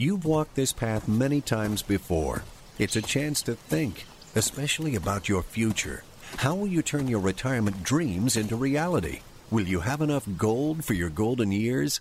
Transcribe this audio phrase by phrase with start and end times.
[0.00, 2.42] You've walked this path many times before.
[2.78, 6.04] It's a chance to think, especially about your future.
[6.38, 9.20] How will you turn your retirement dreams into reality?
[9.50, 12.00] Will you have enough gold for your golden years?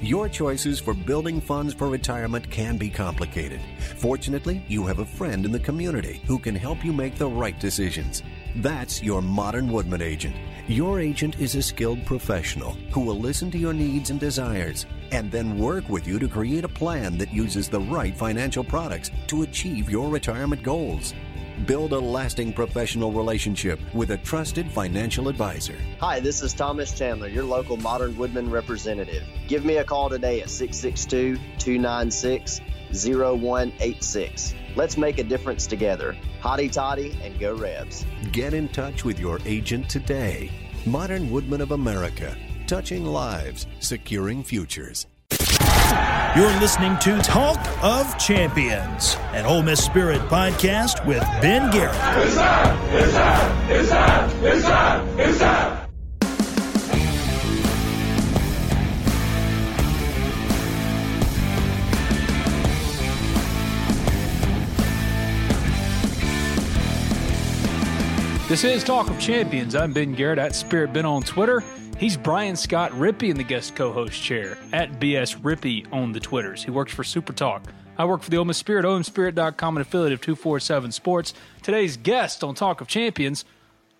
[0.00, 3.60] Your choices for building funds for retirement can be complicated.
[3.98, 7.60] Fortunately, you have a friend in the community who can help you make the right
[7.60, 8.22] decisions.
[8.56, 10.36] That's your modern Woodmen agent.
[10.68, 15.30] Your agent is a skilled professional who will listen to your needs and desires and
[15.32, 19.42] then work with you to create a plan that uses the right financial products to
[19.42, 21.14] achieve your retirement goals.
[21.66, 25.76] Build a lasting professional relationship with a trusted financial advisor.
[25.98, 29.24] Hi, this is Thomas Chandler, your local Modern Woodmen representative.
[29.48, 32.60] Give me a call today at 662 296
[32.94, 34.54] 0186.
[34.76, 36.16] Let's make a difference together.
[36.40, 38.04] Hotty toddy and go Rebs.
[38.32, 40.50] Get in touch with your agent today.
[40.86, 45.06] Modern Woodmen of America, touching lives, securing futures.
[46.36, 51.94] You're listening to Talk of Champions, an Ole Miss Spirit podcast with Ben Garrett.
[52.26, 52.94] It's time!
[52.94, 53.70] It's time!
[53.70, 54.44] It's time!
[54.44, 55.20] It's time!
[55.20, 55.83] It's time!
[68.46, 69.74] This is Talk of Champions.
[69.74, 71.64] I'm Ben Garrett at Spirit Ben on Twitter.
[71.98, 76.62] He's Brian Scott Rippee in the guest co-host chair at BS Rippee on the Twitters.
[76.62, 77.62] He works for Super Talk.
[77.96, 81.32] I work for the Ole Miss Spirit, omspirit.com, an affiliate of 247 Sports.
[81.62, 83.46] Today's guest on Talk of Champions,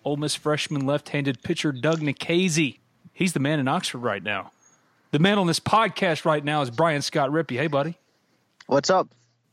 [0.03, 2.77] Ole Miss freshman left-handed pitcher Doug Nikhazy.
[3.13, 4.51] He's the man in Oxford right now.
[5.09, 7.57] The man on this podcast right now is Brian Scott Rippee.
[7.57, 7.97] Hey, buddy.
[8.67, 9.07] What's up?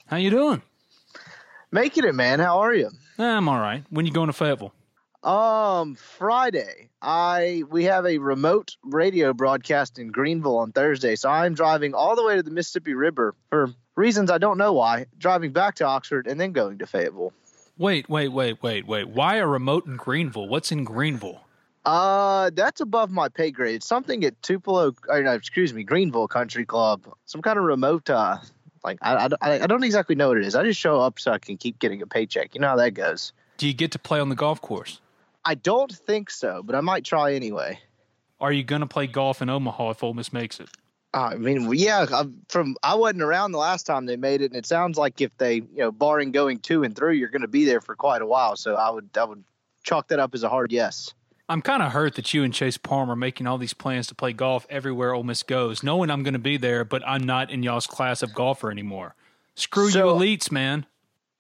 [0.06, 0.60] How you doing?
[1.70, 2.40] Making it, man.
[2.40, 2.90] How are you?
[3.18, 3.84] I'm all right.
[3.88, 4.74] When you going to Fayetteville?
[5.22, 11.54] Um, Friday, I we have a remote radio broadcast in Greenville on Thursday, so I'm
[11.54, 15.06] driving all the way to the Mississippi River for reasons I don't know why.
[15.18, 17.32] Driving back to Oxford and then going to Fayetteville.
[17.78, 19.08] Wait, wait, wait, wait, wait.
[19.08, 20.48] Why a remote in Greenville?
[20.48, 21.40] What's in Greenville?
[21.84, 23.76] Uh, that's above my pay grade.
[23.76, 27.06] It's something at Tupelo, or no, excuse me, Greenville Country Club.
[27.26, 28.10] Some kind of remote.
[28.10, 28.38] Uh,
[28.84, 30.56] like I, I, I don't exactly know what it is.
[30.56, 32.56] I just show up so I can keep getting a paycheck.
[32.56, 33.32] You know how that goes.
[33.56, 35.00] Do you get to play on the golf course?
[35.44, 37.80] I don't think so, but I might try anyway.
[38.40, 40.68] Are you going to play golf in Omaha if Ole Miss makes it?
[41.14, 42.24] I mean, yeah.
[42.48, 45.36] From I wasn't around the last time they made it, and it sounds like if
[45.36, 48.22] they, you know, barring going two and three, you're going to be there for quite
[48.22, 48.56] a while.
[48.56, 49.44] So I would, I would
[49.82, 51.12] chalk that up as a hard yes.
[51.48, 54.14] I'm kind of hurt that you and Chase Parham are making all these plans to
[54.14, 57.50] play golf everywhere Ole Miss goes, knowing I'm going to be there, but I'm not
[57.50, 59.14] in y'all's class of golfer anymore.
[59.54, 60.86] Screw so, you, elites, man.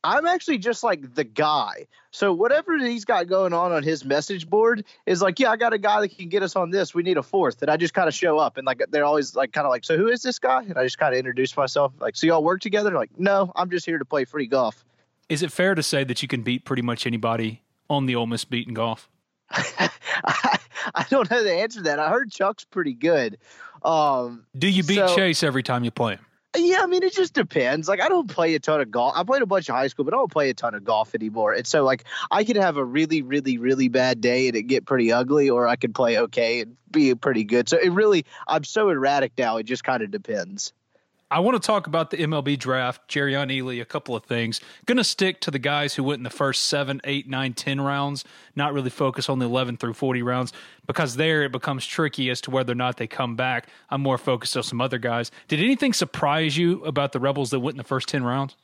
[0.04, 1.86] I'm actually just like the guy.
[2.10, 5.72] So whatever he's got going on on his message board is like, yeah, I got
[5.72, 6.94] a guy that can get us on this.
[6.94, 7.62] We need a fourth.
[7.62, 9.84] And I just kind of show up and like they're always like kind of like,
[9.84, 10.62] so who is this guy?
[10.62, 11.92] And I just kind of introduce myself.
[12.00, 12.90] Like, so y'all work together?
[12.90, 14.84] Like, no, I'm just here to play free golf.
[15.28, 18.26] Is it fair to say that you can beat pretty much anybody on the Ole
[18.26, 19.08] Miss beat in golf?
[19.50, 19.90] I,
[20.94, 22.00] I don't know the answer to that.
[22.00, 23.38] I heard Chuck's pretty good.
[23.84, 26.26] Um, Do you beat so, Chase every time you play him?
[26.54, 27.88] Yeah, I mean, it just depends.
[27.88, 29.14] Like, I don't play a ton of golf.
[29.16, 31.14] I played a bunch of high school, but I don't play a ton of golf
[31.14, 31.54] anymore.
[31.54, 34.84] And so, like, I could have a really, really, really bad day and it get
[34.84, 37.70] pretty ugly, or I could play okay and be pretty good.
[37.70, 39.56] So it really, I'm so erratic now.
[39.56, 40.74] It just kind of depends.
[41.32, 44.60] I want to talk about the MLB draft, Jerrion Ealy, a couple of things.
[44.84, 47.80] Going to stick to the guys who went in the first seven, eight, nine, ten
[47.80, 48.22] rounds,
[48.54, 50.52] not really focus on the 11 through 40 rounds
[50.86, 53.68] because there it becomes tricky as to whether or not they come back.
[53.88, 55.30] I'm more focused on some other guys.
[55.48, 58.54] Did anything surprise you about the Rebels that went in the first 10 rounds?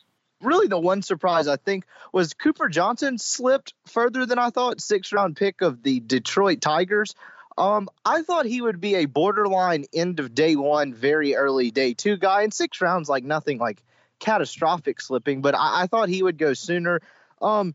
[0.43, 4.83] Really, the one surprise I think was Cooper Johnson slipped further than I thought.
[4.83, 7.15] Six round pick of the Detroit Tigers.
[7.59, 11.93] Um, I thought he would be a borderline end of day one, very early day
[11.93, 12.43] two guy.
[12.43, 13.83] In six rounds, like nothing like
[14.21, 17.01] catastrophic slipping, but I, I thought he would go sooner.
[17.43, 17.75] Um,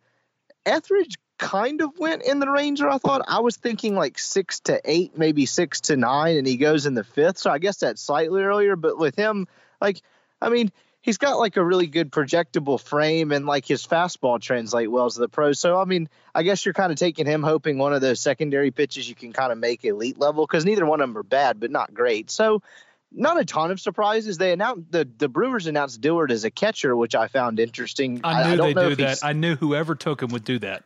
[0.66, 2.90] Ethridge kind of went in the Ranger.
[2.90, 6.56] I thought I was thinking like six to eight, maybe six to nine, and he
[6.56, 7.38] goes in the fifth.
[7.38, 8.78] So I guess that's slightly earlier.
[8.78, 9.48] But with him,
[9.82, 10.02] like,
[10.42, 10.72] I mean,
[11.04, 15.20] he's got like a really good projectable frame, and like his fastball translate well to
[15.20, 15.60] the pros.
[15.60, 18.72] So I mean, I guess you're kind of taking him, hoping one of those secondary
[18.72, 21.60] pitches you can kind of make elite level because neither one of them are bad,
[21.60, 22.32] but not great.
[22.32, 22.64] So
[23.12, 24.40] not a ton of surprises.
[24.40, 28.22] They announced the the Brewers announced Dillard as a catcher, which I found interesting.
[28.24, 29.20] I knew I they'd do that.
[29.24, 30.84] I knew whoever took him would do that.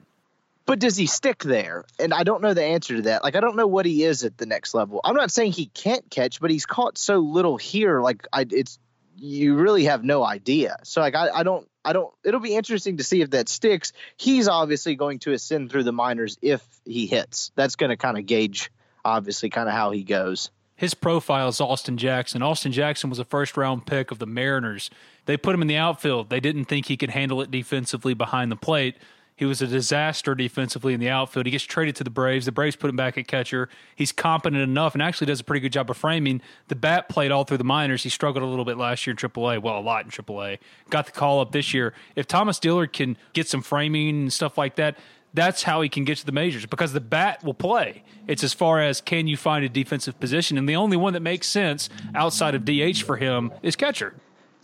[0.65, 1.85] But does he stick there?
[1.97, 3.23] And I don't know the answer to that.
[3.23, 4.99] Like I don't know what he is at the next level.
[5.05, 8.01] I'm not saying he can't catch, but he's caught so little here.
[8.01, 8.77] Like I, it's
[9.17, 10.77] you really have no idea.
[10.83, 13.93] So like I, I don't I don't it'll be interesting to see if that sticks.
[14.17, 17.51] He's obviously going to ascend through the minors if he hits.
[17.55, 18.71] That's going to kind of gauge
[19.03, 20.51] obviously kind of how he goes.
[20.75, 22.43] His profile is Austin Jackson.
[22.43, 24.91] Austin Jackson was a first round pick of the Mariners.
[25.25, 26.29] They put him in the outfield.
[26.29, 28.95] They didn't think he could handle it defensively behind the plate.
[29.37, 31.45] He was a disaster defensively in the outfield.
[31.45, 32.47] He gets traded to the Braves.
[32.47, 33.69] The Braves put him back at catcher.
[33.95, 36.41] He's competent enough and actually does a pretty good job of framing.
[36.69, 38.01] The bat played all through the minors.
[38.01, 39.61] He struggled a little bit last year in AAA.
[39.61, 40.57] Well, a lot in AAA.
[40.89, 41.93] Got the call up this year.
[42.15, 44.97] If Thomas Dillard can get some framing and stuff like that,
[45.35, 48.03] that's how he can get to the majors because the bat will play.
[48.25, 51.21] It's as far as can you find a defensive position, and the only one that
[51.21, 54.15] makes sense outside of DH for him is catcher.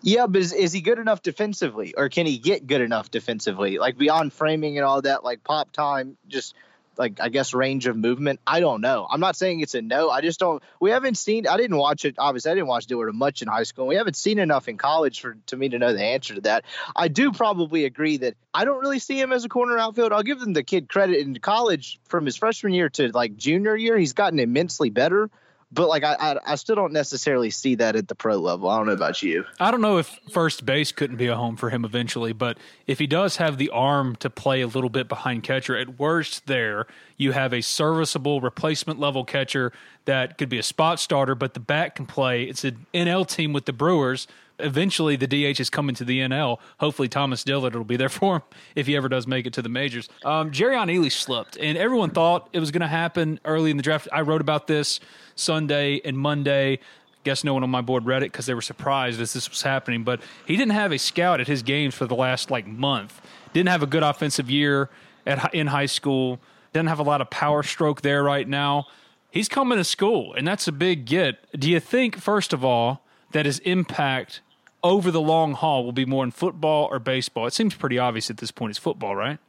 [0.04, 3.78] Yeah, but is, is, he good enough defensively, or can he get good enough defensively?
[3.78, 6.56] Like beyond framing and all that, like pop time, just
[6.98, 8.42] like I guess range of movement.
[8.46, 9.08] I don't know.
[9.10, 10.10] I'm not saying it's a no.
[10.10, 10.62] I just don't.
[10.82, 11.48] We haven't seen.
[11.48, 12.16] I didn't watch it.
[12.18, 13.88] Obviously, I didn't watch Dillard much in high school.
[13.88, 16.66] We haven't seen enough in college for to me to know the answer to that.
[16.96, 20.12] I do probably agree that I don't really see him as a corner outfield.
[20.12, 23.76] I'll give them the kid credit in college from his freshman year to like junior
[23.76, 23.98] year.
[23.98, 25.30] He's gotten immensely better
[25.74, 28.70] but like I, I, I still don't necessarily see that at the pro level.
[28.70, 29.46] I don't know about you.
[29.60, 33.00] I don't know if first base couldn't be a home for him eventually, but if
[33.00, 36.86] he does have the arm to play a little bit behind catcher, at worst there
[37.18, 39.72] you have a serviceable replacement level catcher
[40.06, 42.44] that could be a spot starter, but the bat can play.
[42.44, 44.28] It's an NL team with the Brewers.
[44.60, 46.60] Eventually, the DH is coming to the NL.
[46.80, 48.42] Hopefully, Thomas Dillard will be there for him
[48.76, 50.10] if he ever does make it to the majors.
[50.24, 53.84] Um, Jerrion Ealy slipped, and everyone thought it was going to happen early in the
[53.84, 54.08] draft.
[54.12, 55.00] I wrote about this
[55.36, 56.80] Sunday and Monday.
[57.24, 59.62] Guess no one on my board read it because they were surprised as this was
[59.62, 60.04] happening.
[60.04, 63.22] But he didn't have a scout at his games for the last like month.
[63.54, 64.90] Didn't have a good offensive year
[65.26, 66.40] at in high school.
[66.74, 68.88] Didn't have a lot of power stroke there right now.
[69.32, 71.40] He's coming to school, and that's a big get.
[71.58, 73.03] Do you think, first of all,
[73.34, 74.42] that his impact
[74.84, 77.46] over the long haul will be more in football or baseball?
[77.46, 78.72] It seems pretty obvious at this point.
[78.72, 79.40] It's football, right?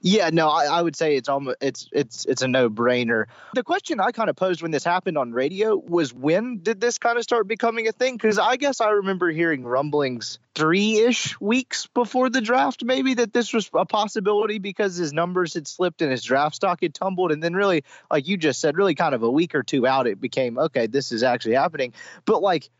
[0.00, 3.24] Yeah, no, I, I, would say it's almost it's it's it's a no brainer.
[3.54, 6.98] The question I kind of posed when this happened on radio was when did this
[6.98, 8.14] kind of start becoming a thing?
[8.14, 13.32] Because I guess I remember hearing rumblings three ish weeks before the draft, maybe that
[13.32, 17.32] this was a possibility because his numbers had slipped and his draft stock had tumbled,
[17.32, 20.06] and then really, like you just said, really kind of a week or two out,
[20.06, 21.92] it became okay, this is actually happening.
[22.24, 22.70] But like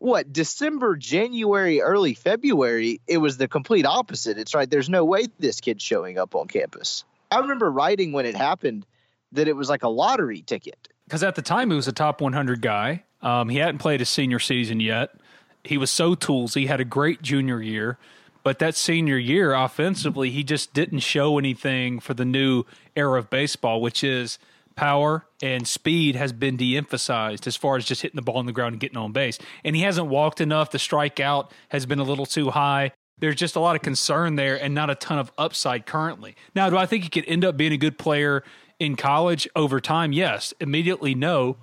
[0.00, 4.38] what December, January, early February, it was the complete opposite.
[4.38, 4.68] It's right.
[4.68, 7.04] There's no way this kid's showing up on campus.
[7.30, 8.86] I remember writing when it happened
[9.32, 10.88] that it was like a lottery ticket.
[11.04, 13.04] Because at the time he was a top 100 guy.
[13.20, 15.10] Um, he hadn't played his senior season yet.
[15.62, 16.54] He was so tools.
[16.54, 17.98] He had a great junior year,
[18.42, 22.64] but that senior year offensively, he just didn't show anything for the new
[22.96, 24.38] era of baseball, which is
[24.76, 28.52] power and speed has been de-emphasized as far as just hitting the ball on the
[28.52, 29.38] ground and getting on base.
[29.64, 30.70] And he hasn't walked enough.
[30.70, 32.92] The strikeout has been a little too high.
[33.18, 36.34] There's just a lot of concern there and not a ton of upside currently.
[36.54, 38.42] Now, do I think he could end up being a good player
[38.78, 40.12] in college over time?
[40.12, 40.54] Yes.
[40.60, 41.56] Immediately, no.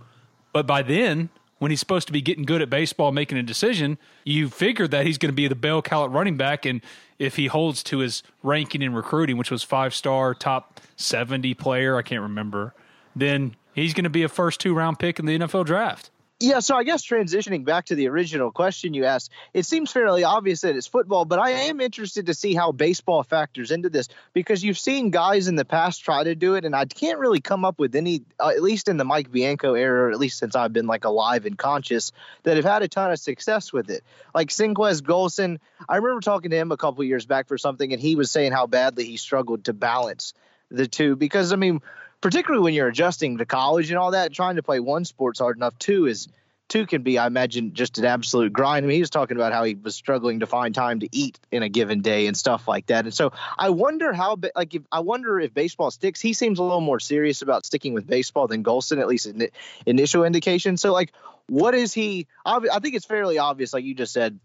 [0.54, 3.98] But by then, when he's supposed to be getting good at baseball, making a decision,
[4.24, 6.66] you figure that he's going to be the bell cow at running back.
[6.66, 6.82] And
[7.18, 11.98] if he holds to his ranking in recruiting, which was five star, top 70 player,
[11.98, 12.76] I can't remember
[13.20, 16.12] then he's going to be a first two round pick in the NFL draft.
[16.40, 20.24] Yeah, so I guess transitioning back to the original question you asked, it seems fairly
[20.24, 24.08] obvious that it's football, but I am interested to see how baseball factors into this
[24.34, 27.42] because you've seen guys in the past try to do it, and I can't really
[27.42, 30.38] come up with any, uh, at least in the Mike Bianco era, or at least
[30.38, 32.12] since I've been like alive and conscious,
[32.44, 34.04] that have had a ton of success with it.
[34.36, 35.58] Like Senquez Golson,
[35.90, 38.52] I remember talking to him a couple years back for something, and he was saying
[38.52, 40.36] how badly he struggled to balance
[40.70, 41.82] the two because, I mean,
[42.22, 45.58] particularly when you're adjusting to college and all that, trying to play one sport's hard
[45.58, 45.78] enough.
[45.80, 46.28] Two is
[46.70, 48.86] two can be, I imagine, just an absolute grind.
[48.86, 51.40] I mean, he was talking about how he was struggling to find time to eat
[51.52, 53.06] in a given day and stuff like that.
[53.06, 56.20] And so I wonder how, like, if I wonder if baseball sticks.
[56.20, 59.48] He seems a little more serious about sticking with baseball than Golson, at least in
[59.86, 60.78] initial indication.
[60.78, 61.14] So, like,
[61.48, 62.28] what is he?
[62.46, 64.40] I think it's fairly obvious, like you just said.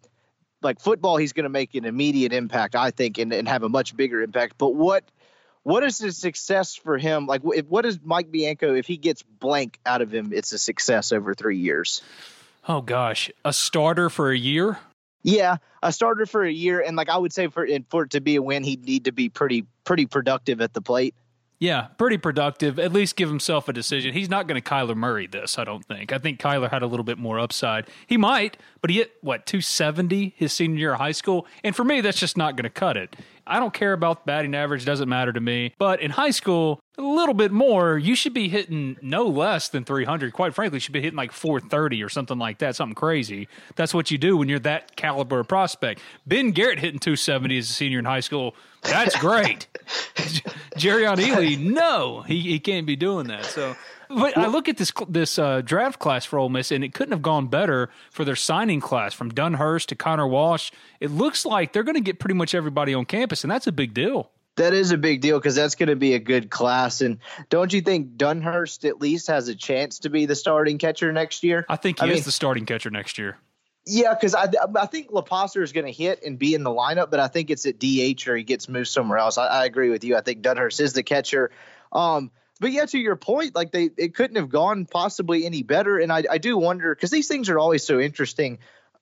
[0.64, 3.68] Like football, he's going to make an immediate impact, I think, and, and have a
[3.68, 4.58] much bigger impact.
[4.58, 5.02] But what
[5.62, 7.26] what is the success for him?
[7.26, 10.32] Like, what is Mike Bianco if he gets blank out of him?
[10.32, 12.02] It's a success over three years.
[12.68, 14.78] Oh gosh, a starter for a year.
[15.22, 18.20] Yeah, a starter for a year, and like I would say, for for it to
[18.20, 21.14] be a win, he'd need to be pretty pretty productive at the plate.
[21.62, 22.80] Yeah, pretty productive.
[22.80, 24.14] At least give himself a decision.
[24.14, 26.12] He's not going to Kyler Murray this, I don't think.
[26.12, 27.86] I think Kyler had a little bit more upside.
[28.08, 31.46] He might, but he hit, what, 270 his senior year of high school?
[31.62, 33.14] And for me, that's just not going to cut it.
[33.46, 35.74] I don't care about batting average, doesn't matter to me.
[35.78, 39.84] But in high school, a little bit more, you should be hitting no less than
[39.84, 40.32] 300.
[40.32, 43.48] Quite frankly, you should be hitting like 430 or something like that, something crazy.
[43.76, 46.00] That's what you do when you're that caliber of prospect.
[46.26, 49.66] Ben Garrett hitting 270 as a senior in high school, that's great.
[50.76, 53.44] Jerrion Ealy, no, he, he can't be doing that.
[53.46, 53.76] So
[54.14, 57.12] but I look at this this uh, draft class for Ole Miss, and it couldn't
[57.12, 60.70] have gone better for their signing class from Dunhurst to Connor Walsh.
[61.00, 63.72] It looks like they're going to get pretty much everybody on campus, and that's a
[63.72, 64.30] big deal.
[64.56, 67.00] That is a big deal because that's going to be a good class.
[67.00, 71.10] And don't you think Dunhurst at least has a chance to be the starting catcher
[71.10, 71.64] next year?
[71.70, 73.38] I think he I is mean, the starting catcher next year.
[73.86, 77.10] Yeah, because I, I think Loposser is going to hit and be in the lineup,
[77.10, 79.38] but I think it's at DH or he gets moved somewhere else.
[79.38, 80.16] I, I agree with you.
[80.16, 81.50] I think Dunhurst is the catcher.
[81.90, 82.30] Um,
[82.62, 85.98] but yeah, to your point, like they it couldn't have gone possibly any better.
[85.98, 88.60] And I, I do wonder because these things are always so interesting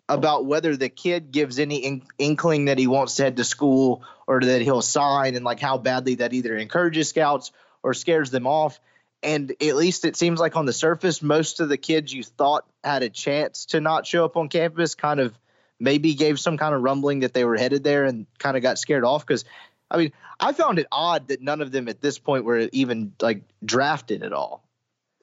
[0.08, 4.02] about whether the kid gives any in, inkling that he wants to head to school
[4.26, 7.52] or that he'll sign, and like how badly that either encourages scouts
[7.82, 8.80] or scares them off.
[9.22, 12.64] And at least it seems like on the surface, most of the kids you thought
[12.82, 15.38] had a chance to not show up on campus kind of
[15.78, 18.78] maybe gave some kind of rumbling that they were headed there and kind of got
[18.78, 19.44] scared off because
[19.90, 23.12] I mean, I found it odd that none of them at this point were even
[23.20, 24.62] like drafted at all.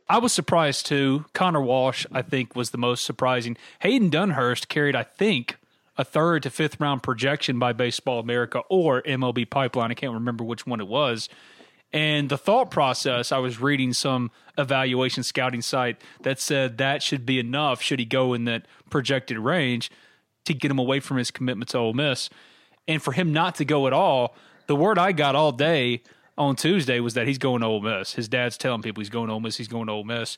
[0.09, 1.25] I was surprised too.
[1.33, 3.57] Connor Walsh, I think, was the most surprising.
[3.79, 5.57] Hayden Dunhurst carried, I think,
[5.97, 9.91] a third to fifth round projection by Baseball America or MLB Pipeline.
[9.91, 11.27] I can't remember which one it was.
[11.93, 17.25] And the thought process, I was reading some evaluation scouting site that said that should
[17.25, 19.89] be enough, should he go in that projected range,
[20.45, 22.29] to get him away from his commitment to Ole Miss.
[22.88, 24.36] And for him not to go at all,
[24.67, 26.03] the word I got all day
[26.38, 28.13] on Tuesday was that he's going to Ole Miss.
[28.13, 29.57] His dad's telling people he's going to Ole Miss.
[29.57, 30.38] He's going to Ole Miss.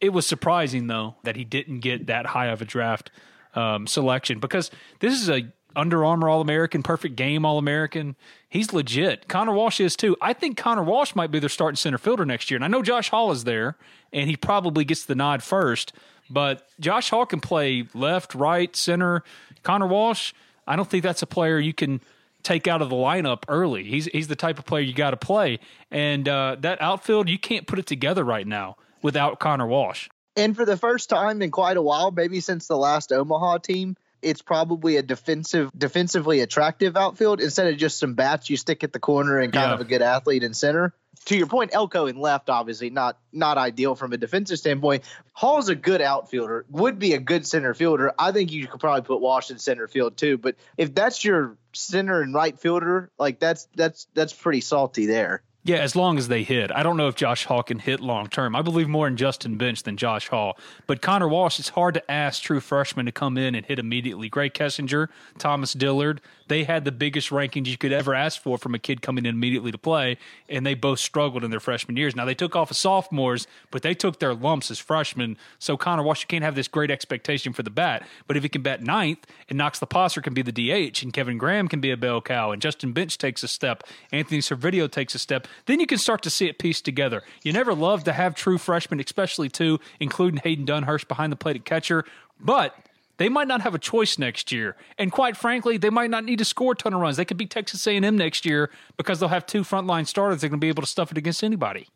[0.00, 3.10] It was surprising though that he didn't get that high of a draft
[3.54, 5.42] um, selection because this is a
[5.74, 8.16] Under Armour All American, perfect game All American.
[8.48, 9.28] He's legit.
[9.28, 10.16] Connor Walsh is too.
[10.20, 12.56] I think Connor Walsh might be their starting center fielder next year.
[12.56, 13.76] And I know Josh Hall is there,
[14.12, 15.92] and he probably gets the nod first.
[16.28, 19.22] But Josh Hall can play left, right, center.
[19.62, 20.32] Connor Walsh,
[20.66, 22.00] I don't think that's a player you can
[22.42, 23.84] take out of the lineup early.
[23.84, 27.38] He's he's the type of player you got to play, and uh, that outfield you
[27.38, 30.08] can't put it together right now without Connor Walsh.
[30.36, 33.96] And for the first time in quite a while, maybe since the last Omaha team,
[34.22, 38.92] it's probably a defensive, defensively attractive outfield instead of just some bats you stick at
[38.92, 39.74] the corner and kind yeah.
[39.74, 40.94] of a good athlete in center
[41.26, 45.04] to your point, Elko in left, obviously not not ideal from a defensive standpoint.
[45.32, 48.12] Hall's a good outfielder, would be a good center fielder.
[48.18, 50.38] I think you could probably put Washington center field too.
[50.38, 55.42] But if that's your center and right fielder, like that's that's that's pretty salty there.
[55.64, 56.72] Yeah, as long as they hit.
[56.72, 58.56] I don't know if Josh Hall can hit long term.
[58.56, 60.58] I believe more in Justin Bench than Josh Hall.
[60.88, 64.28] But Connor Walsh, it's hard to ask true freshmen to come in and hit immediately.
[64.28, 65.06] Grae Kessinger,
[65.38, 69.02] Thomas Dillard, they had the biggest rankings you could ever ask for from a kid
[69.02, 70.18] coming in immediately to play,
[70.48, 72.14] and they both struggled in their freshman years.
[72.14, 75.36] Now they took off as sophomores, but they took their lumps as freshmen.
[75.58, 78.06] So Connor Walsh, you can't have this great expectation for the bat.
[78.26, 81.38] But if he can bat ninth, and Knox Loposser can be the DH, and Kevin
[81.38, 85.14] Graham can be a bell cow, and Justin Bench takes a step, Anthony Servideo takes
[85.14, 87.22] a step, then you can start to see it pieced together.
[87.42, 91.56] You never love to have true freshmen, especially two, including Hayden Dunhurst behind the plate
[91.56, 92.04] at catcher,
[92.40, 92.76] but
[93.22, 94.76] they might not have a choice next year.
[94.98, 97.16] And quite frankly, they might not need to score a ton of runs.
[97.16, 100.40] They could be Texas A&M next year because they'll have two frontline starters.
[100.40, 101.88] They're going to be able to stuff it against anybody.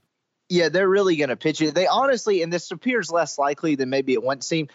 [0.49, 1.75] Yeah, they're really going to pitch it.
[1.75, 4.71] They honestly, and this appears less likely than maybe it once seemed,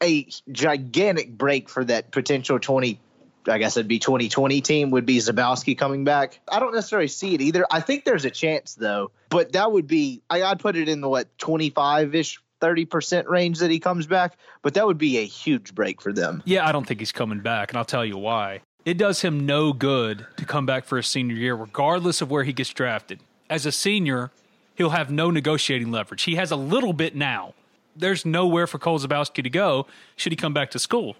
[0.00, 3.00] a gigantic break for that potential 20
[3.48, 6.38] I guess it'd be 2020 team would be Zabowski coming back.
[6.46, 7.66] I don't necessarily see it either.
[7.68, 11.00] I think there's a chance though, but that would be I, would put it in
[11.00, 15.26] the what 25 ish 30% range that he comes back, but that would be a
[15.26, 16.42] huge break for them.
[16.44, 18.60] Yeah, I don't think he's coming back, and I'll tell you why.
[18.84, 22.44] It does him no good to come back for a senior year, regardless of where
[22.44, 23.20] he gets drafted.
[23.50, 24.30] As a senior,
[24.76, 26.22] he'll have no negotiating leverage.
[26.22, 27.54] He has a little bit now,
[27.96, 31.16] there's nowhere for Cole Zabowski to go should he come back to school.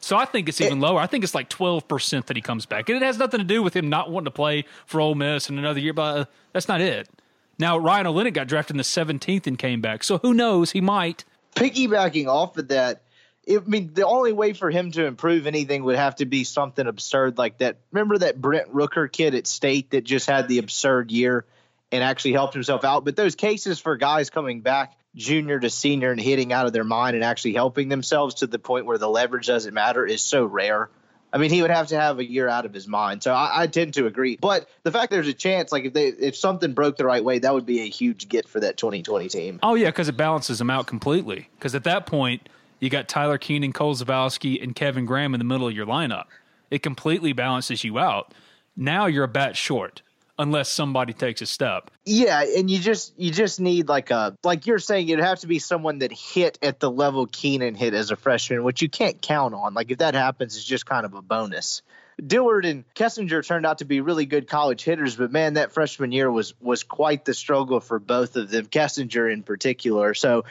[0.00, 1.00] So I think it's even it, lower.
[1.00, 2.88] I think it's like 12% that he comes back.
[2.88, 5.48] And it has nothing to do with him not wanting to play for Ole Miss
[5.48, 7.08] in another year, but uh, that's not it.
[7.58, 10.04] Now, Ryan Olenek got drafted in the 17th and came back.
[10.04, 10.72] So who knows?
[10.72, 11.24] He might.
[11.54, 13.02] Piggybacking off of that,
[13.48, 16.86] I mean, the only way for him to improve anything would have to be something
[16.86, 17.76] absurd like that.
[17.92, 21.44] Remember that Brent Rooker kid at State that just had the absurd year
[21.92, 23.04] and actually helped himself out?
[23.04, 26.84] But those cases for guys coming back junior to senior and hitting out of their
[26.84, 30.44] mind and actually helping themselves to the point where the leverage doesn't matter is so
[30.44, 30.90] rare.
[31.34, 33.24] I mean, he would have to have a year out of his mind.
[33.24, 34.38] So I, I, tend to agree.
[34.40, 37.40] But the fact there's a chance, like if they if something broke the right way,
[37.40, 39.58] that would be a huge get for that 2020 team.
[39.60, 41.48] Oh yeah, because it balances them out completely.
[41.58, 42.48] Because at that point,
[42.78, 46.26] you got Tyler Keenan, Cole Zabowski, and Kevin Graham in the middle of your lineup.
[46.70, 48.32] It completely balances you out.
[48.76, 50.02] Now you're a bat short
[50.38, 51.90] unless somebody takes a step.
[52.04, 55.46] Yeah, and you just you just need like a like you're saying it'd have to
[55.46, 59.20] be someone that hit at the level Keenan hit as a freshman, which you can't
[59.20, 59.74] count on.
[59.74, 61.82] Like if that happens, it's just kind of a bonus.
[62.24, 66.12] Dillard and Kessinger turned out to be really good college hitters, but man, that freshman
[66.12, 70.14] year was was quite the struggle for both of them, Kessinger in particular.
[70.14, 70.44] So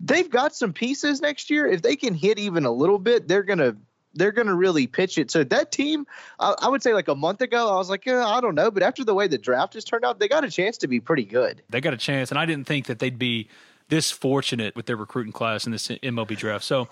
[0.00, 1.66] they've got some pieces next year.
[1.66, 3.76] If they can hit even a little bit, they're gonna
[4.14, 5.30] they're going to really pitch it.
[5.30, 6.06] So that team,
[6.38, 8.70] I, I, would say like a month ago, I was like, eh, I don't know,
[8.70, 11.00] but after the way the draft has turned out, they got a chance to be
[11.00, 11.62] pretty good.
[11.68, 13.48] They got a chance, and I didn't think that they'd be
[13.88, 16.64] this fortunate with their recruiting class in this MLB draft.
[16.64, 16.88] So.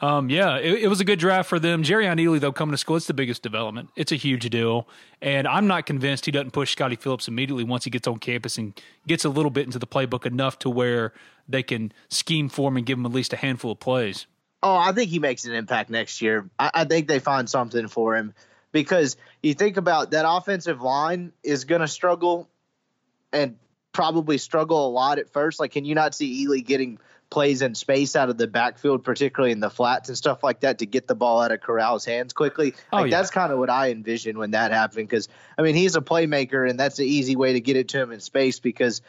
[0.00, 1.84] Um, yeah, it, it, was a good draft for them.
[1.84, 3.88] Jerrion Ealy, though, coming to school, it's the biggest development.
[3.94, 4.88] It's a huge deal.
[5.20, 8.58] And I'm not convinced he doesn't push Scottie Phillips immediately once he gets on campus
[8.58, 8.74] and
[9.06, 11.12] gets a little bit into the playbook enough to where
[11.48, 14.26] they can scheme for him and give him at least a handful of plays.
[14.62, 16.48] Oh, I think he makes an impact next year.
[16.58, 18.34] I, I think they find something for him
[18.70, 22.48] because you think about that offensive line is going to struggle
[23.32, 23.56] and
[23.92, 25.60] probably struggle a lot at first.
[25.60, 26.98] Like, can you not see Ealy getting
[27.30, 30.78] plays in space out of the backfield, particularly in the flats and stuff like that,
[30.78, 32.74] to get the ball out of Corral's hands quickly?
[32.92, 33.18] Oh, like, yeah.
[33.18, 35.08] that's kind of what I envision when that happened.
[35.08, 35.28] Because
[35.58, 38.12] I mean, he's a playmaker, and that's the easy way to get it to him
[38.12, 38.60] in space.
[38.60, 39.02] Because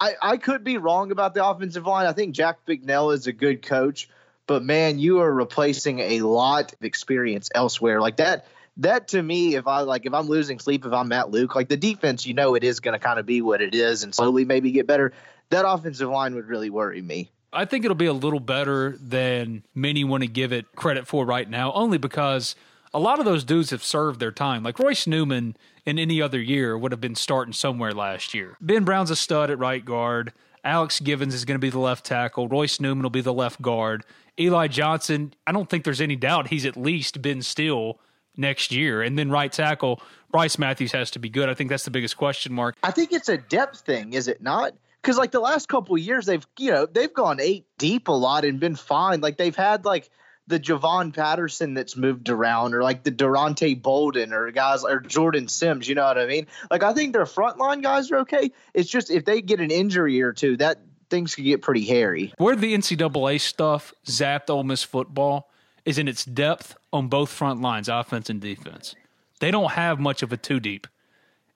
[0.00, 2.06] I, I could be wrong about the offensive line.
[2.06, 4.08] I think Jack Bicknell is a good coach
[4.52, 8.02] but man, you are replacing a lot of experience elsewhere.
[8.02, 8.44] Like that,
[8.76, 11.70] that to me, if I like, if I'm losing sleep, if I'm Matt Luke, like
[11.70, 14.14] the defense, you know, it is going to kind of be what it is and
[14.14, 15.14] slowly maybe get better.
[15.48, 17.30] That offensive line would really worry me.
[17.50, 21.24] I think it'll be a little better than many want to give it credit for
[21.24, 22.54] right now, only because
[22.92, 24.62] a lot of those dudes have served their time.
[24.62, 28.58] Like Royce Newman in any other year would have been starting somewhere last year.
[28.60, 30.34] Ben Brown's a stud at right guard.
[30.64, 32.48] Alex Givens is going to be the left tackle.
[32.48, 34.04] Royce Newman will be the left guard.
[34.40, 37.98] Eli Johnson, I don't think there's any doubt he's at least Ben Stille
[38.36, 39.02] next year.
[39.02, 41.48] And then right tackle, Bryce Matthews has to be good.
[41.48, 42.76] I think that's the biggest question mark.
[42.82, 44.74] I think it's a depth thing, is it not?
[45.02, 48.44] Because like the last couple years, they've you know they've gone eight deep a lot
[48.44, 49.20] and been fine.
[49.20, 50.08] Like they've had like
[50.46, 55.48] the Javon Patterson that's moved around, or like the Daronte Bouldin, or guys or Jordan
[55.48, 55.88] Sims.
[55.88, 56.46] You know what I mean?
[56.70, 58.52] Like I think their frontline guys are okay.
[58.74, 60.78] It's just if they get an injury or two, that
[61.12, 62.32] things could get pretty hairy.
[62.38, 65.50] Where the NCAA stuff zapped Ole Miss football
[65.84, 68.94] is in its depth on both front lines, offense and defense.
[69.38, 70.86] They don't have much of a two deep.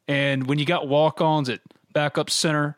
[0.07, 1.61] And when you got walk ons at
[1.93, 2.77] backup center,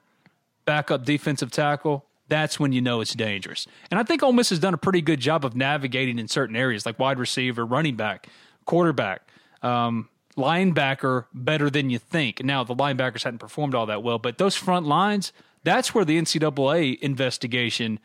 [0.67, 3.67] backup defensive tackle, that's when you know it's dangerous.
[3.91, 6.55] And I think Ole Miss has done a pretty good job of navigating in certain
[6.55, 8.29] areas like wide receiver, running back,
[8.67, 9.23] quarterback,
[9.63, 12.45] um, linebacker better than you think.
[12.45, 15.33] Now, the linebackers hadn't performed all that well, but those front lines–
[15.69, 18.01] that's where the NCAA investigation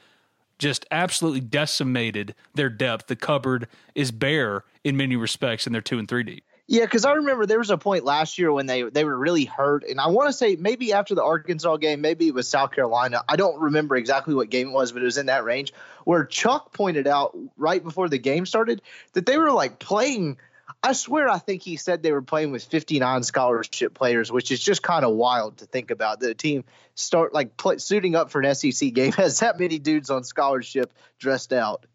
[0.60, 3.08] just absolutely decimated their depth.
[3.08, 6.43] The cupboard is bare in many respects, and they're two and three deep.
[6.67, 9.43] Yeah, because I remember there was a point last year when they they were really
[9.43, 12.71] hurt, and I want to say maybe after the Arkansas game, maybe it was South
[12.71, 13.21] Carolina.
[13.28, 15.73] I don't remember exactly what game it was, but it was in that range
[16.06, 20.38] where Chuck pointed out right before the game started that they were like playing
[20.86, 24.62] I swear, I think he said they were playing with 59 scholarship players, which is
[24.62, 26.19] just kind of wild to think about.
[26.19, 26.65] The team
[26.96, 31.54] start like suiting up for an SEC game has that many dudes on scholarship dressed
[31.54, 31.86] out.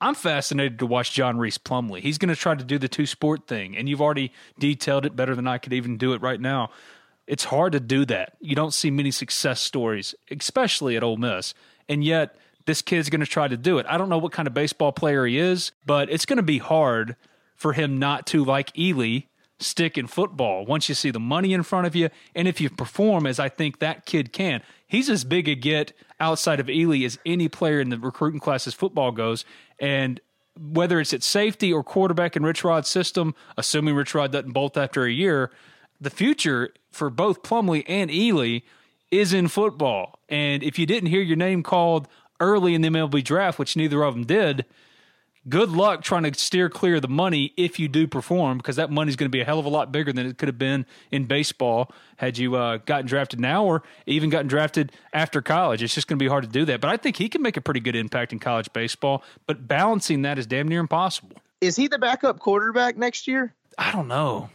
[0.00, 2.00] I'm fascinated to watch John Rhys Plumlee.
[2.00, 5.16] He's going to try to do the two sport thing, and you've already detailed it
[5.16, 6.70] better than I could even do it right now.
[7.26, 8.36] It's hard to do that.
[8.40, 11.54] You don't see many success stories, especially at Ole Miss,
[11.88, 12.36] and yet
[12.66, 13.86] this kid's going to try to do it.
[13.88, 16.58] I don't know what kind of baseball player he is, but it's going to be
[16.58, 17.16] hard
[17.56, 19.26] for him not to, like Ealy,
[19.58, 22.10] stick in football once you see the money in front of you.
[22.34, 25.92] And if you perform as I think that kid can, he's as big a get
[26.20, 29.44] outside of Ealy as any player in the recruiting class as football goes.
[29.78, 30.20] And
[30.58, 34.76] whether it's at safety or quarterback in Rich Rod's system, assuming Rich Rod doesn't bolt
[34.76, 35.50] after a year,
[36.00, 38.62] the future for both Plumlee and Ealy
[39.10, 40.18] is in football.
[40.28, 42.08] And if you didn't hear your name called
[42.40, 44.64] early in the MLB draft, which neither of them did,
[45.48, 48.90] good luck trying to steer clear of the money if you do perform, because that
[48.90, 50.86] money's going to be a hell of a lot bigger than it could have been
[51.10, 55.82] in baseball had you uh, gotten drafted now or even gotten drafted after college.
[55.82, 56.80] It's just going to be hard to do that.
[56.80, 60.22] But I think he can make a pretty good impact in college baseball, but balancing
[60.22, 61.36] that is damn near impossible.
[61.60, 63.54] Is he the backup quarterback next year?
[63.78, 64.50] I don't know.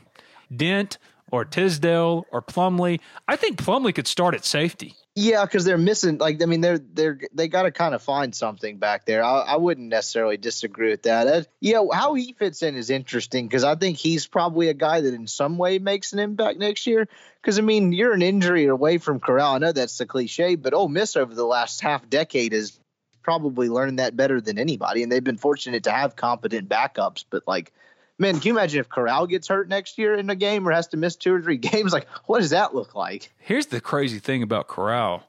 [0.55, 0.97] Dent
[1.31, 2.99] or Tisdale or Plumlee.
[3.27, 4.95] I think Plumlee could start at safety.
[5.13, 6.19] Yeah, because they're missing.
[6.19, 9.21] Like, I mean, they're they're they got to kind of find something back there.
[9.23, 11.27] I, I wouldn't necessarily disagree with that.
[11.27, 15.01] Uh, yeah, how he fits in is interesting because I think he's probably a guy
[15.01, 17.09] that in some way makes an impact next year.
[17.41, 19.55] Because I mean, you're an injury away from Corral.
[19.55, 22.79] I know that's the cliche, but Ole Miss over the last half decade has
[23.21, 27.25] probably learned that better than anybody, and they've been fortunate to have competent backups.
[27.29, 27.73] But like
[28.21, 30.87] man, can you imagine if Corral gets hurt next year in a game or has
[30.89, 31.91] to miss two or three games?
[31.91, 33.33] Like, what does that look like?
[33.39, 35.23] Here's the crazy thing about Corral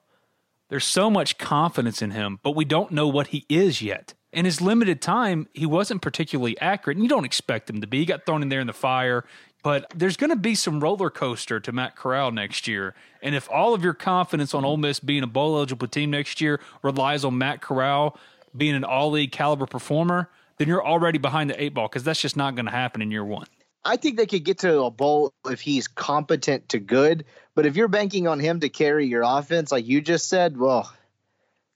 [0.69, 4.15] there's so much confidence in him, but we don't know what he is yet.
[4.33, 7.99] In his limited time, he wasn't particularly accurate, and you don't expect him to be.
[7.99, 9.27] He got thrown in there in the fire,
[9.63, 12.95] but there's going to be some roller coaster to Matt Corral next year.
[13.21, 16.41] And if all of your confidence on Ole Miss being a bowl eligible team next
[16.41, 18.17] year relies on Matt Corral
[18.57, 22.21] being an all league caliber performer, then you're already behind the eight ball because that's
[22.21, 23.47] just not going to happen in year one.
[23.85, 27.25] I think they could get to a bowl if he's competent to good.
[27.55, 30.93] But if you're banking on him to carry your offense, like you just said, well,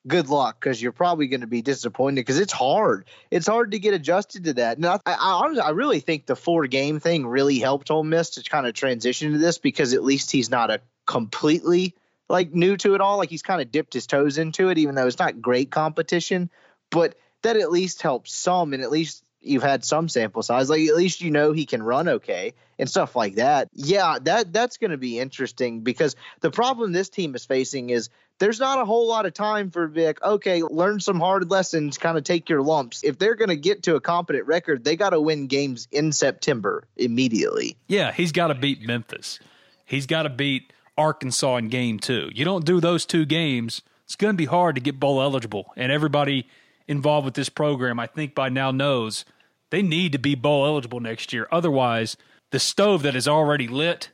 [0.07, 3.07] good luck because you're probably going to be disappointed because it's hard.
[3.31, 4.77] It's hard to get adjusted to that.
[4.77, 8.43] And I, I, I really think the four game thing really helped Ole Miss to
[8.43, 11.95] kind of transition to this because at least he's not a completely
[12.29, 13.19] like new to it all.
[13.19, 16.51] Like he's kind of dipped his toes into it, even though it's not great competition.
[16.91, 20.69] But that at least helps some, and at least you've had some sample size.
[20.69, 23.69] Like at least you know he can run okay and stuff like that.
[23.73, 28.11] Yeah, that that's going to be interesting because the problem this team is facing is
[28.39, 30.23] there's not a whole lot of time for Vic.
[30.23, 33.03] Okay, learn some hard lessons, kind of take your lumps.
[33.05, 36.13] If they're going to get to a competent record, they got to win games in
[36.13, 37.77] September immediately.
[37.87, 39.39] Yeah, he's got to beat Memphis.
[39.85, 42.31] He's got to beat Arkansas in game two.
[42.35, 45.73] You don't do those two games, it's going to be hard to get bowl eligible.
[45.77, 46.49] And everybody
[46.89, 49.25] involved with this program, I think by now knows
[49.71, 51.49] they need to be bowl eligible next year.
[51.51, 52.17] Otherwise,
[52.51, 54.11] the stove that is already lit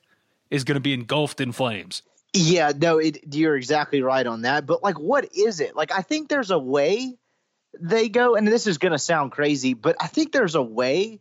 [0.50, 2.02] is going to be engulfed in flames.
[2.32, 4.66] Yeah, no, it, you're exactly right on that.
[4.66, 5.76] But like, what is it?
[5.76, 7.14] Like, I think there's a way
[7.78, 11.20] they go, and this is going to sound crazy, but I think there's a way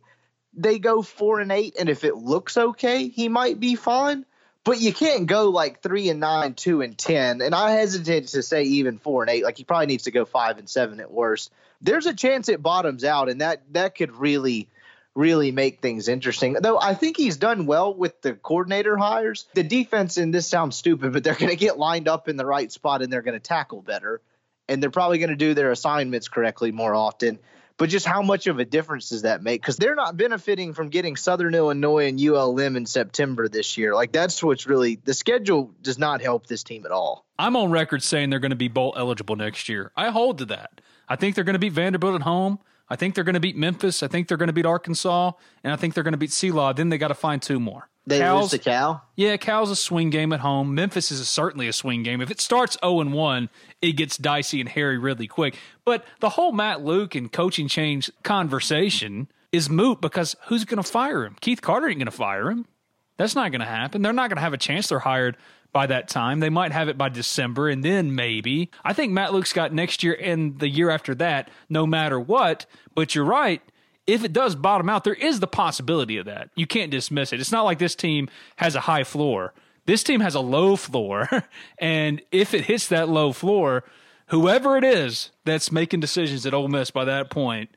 [0.54, 4.26] they go four and eight, and if it looks okay, he might be fine.
[4.64, 8.42] But you can't go like three and nine, two and ten, and I hesitate to
[8.42, 9.42] say even four and eight.
[9.42, 11.50] Like he probably needs to go five and seven at worst.
[11.80, 14.68] There's a chance it bottoms out, and that that could really,
[15.16, 16.52] really make things interesting.
[16.52, 19.46] Though I think he's done well with the coordinator hires.
[19.54, 22.46] The defense, and this sounds stupid, but they're going to get lined up in the
[22.46, 24.20] right spot, and they're going to tackle better,
[24.68, 27.40] and they're probably going to do their assignments correctly more often.
[27.82, 29.60] But just how much of a difference does that make?
[29.60, 33.92] Because they're not benefiting from getting Southern Illinois and ULM in September this year.
[33.92, 37.26] Like that's what's really the schedule does not help this team at all.
[37.40, 39.90] I'm on record saying they're going to be bowl eligible next year.
[39.96, 40.80] I hold to that.
[41.08, 42.60] I think they're going to beat Vanderbilt at home.
[42.88, 44.04] I think they're going to beat Memphis.
[44.04, 45.32] I think they're going to beat Arkansas,
[45.64, 46.74] and I think they're going to beat CLA.
[46.74, 47.88] Then they got to find two more.
[48.06, 49.04] They Cal's, lose to Cal.
[49.14, 50.74] Yeah, Cal's a swing game at home.
[50.74, 52.20] Memphis is a, certainly a swing game.
[52.20, 53.48] If it starts zero and one,
[53.80, 55.56] it gets dicey and hairy really quick.
[55.84, 60.88] But the whole Matt Luke and coaching change conversation is moot because who's going to
[60.88, 61.36] fire him?
[61.40, 62.66] Keith Carter ain't going to fire him.
[63.18, 64.02] That's not going to happen.
[64.02, 64.88] They're not going to have a chance.
[64.88, 65.36] They're hired
[65.72, 66.40] by that time.
[66.40, 68.70] They might have it by December, and then maybe.
[68.84, 72.66] I think Matt Luke's got next year and the year after that, no matter what.
[72.94, 73.62] But you're right
[74.06, 76.50] if it does bottom out, there is the possibility of that.
[76.54, 77.40] You can't dismiss it.
[77.40, 79.54] It's not like this team has a high floor.
[79.86, 81.28] This team has a low floor.
[81.78, 83.84] and if it hits that low floor,
[84.26, 87.70] whoever it is that's making decisions at Ole Miss by that point,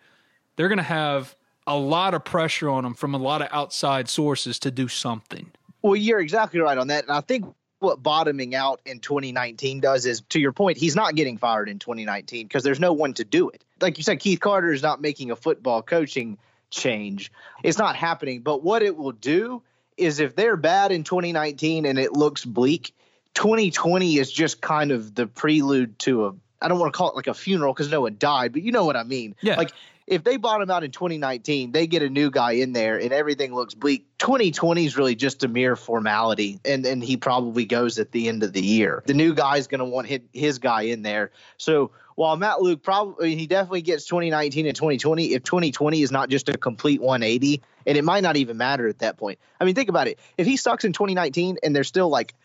[0.55, 1.35] they're going to have
[1.67, 5.51] a lot of pressure on them from a lot of outside sources to do something.
[5.81, 7.03] Well, you're exactly right on that.
[7.03, 7.45] And I think
[7.79, 11.79] what bottoming out in 2019 does is, to your point, he's not getting fired in
[11.79, 13.63] 2019 because there's no one to do it.
[13.81, 16.37] Like you said, Keith Carter is not making a football coaching
[16.71, 17.31] change.
[17.63, 18.41] It's not happening.
[18.41, 19.61] But what it will do
[19.97, 22.93] is if they're bad in 2019 and it looks bleak,
[23.33, 27.15] 2020 is just kind of the prelude to a I don't want to call it
[27.15, 29.35] like a funeral because no one died, but you know what I mean.
[29.41, 29.55] Yeah.
[29.55, 29.71] Like
[30.07, 33.55] if they bottom out in 2019, they get a new guy in there and everything
[33.55, 34.05] looks bleak.
[34.19, 38.43] 2020 is really just a mere formality, and and he probably goes at the end
[38.43, 39.03] of the year.
[39.05, 41.31] The new guy's going to want his, his guy in there.
[41.57, 46.29] So while Matt Luke probably he definitely gets 2019 and 2020, if 2020 is not
[46.29, 49.39] just a complete 180, and it might not even matter at that point.
[49.59, 50.19] I mean, think about it.
[50.37, 52.35] If he sucks in 2019 and they're still like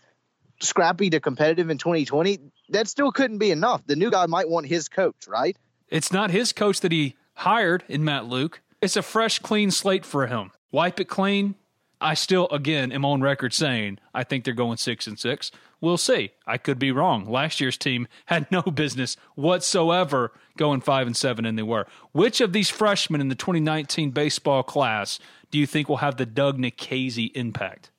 [0.61, 2.39] scrappy to competitive in 2020,
[2.71, 3.87] that still couldn't be enough.
[3.87, 5.57] The new guy might want his coach, right?
[5.89, 8.61] It's not his coach that he hired in Matt Luke.
[8.81, 10.53] It's a fresh, clean slate for him.
[10.73, 11.55] Wipe it clean.
[12.01, 15.51] I still, again, am on record saying I think they're going six and six.
[15.81, 16.31] We'll see.
[16.47, 17.27] I could be wrong.
[17.27, 21.87] Last year's team had no business whatsoever going five and seven, and they were.
[22.13, 25.19] Which of these freshmen in the 2019 baseball class
[25.51, 27.91] do you think will have the Doug Nikhazy impact?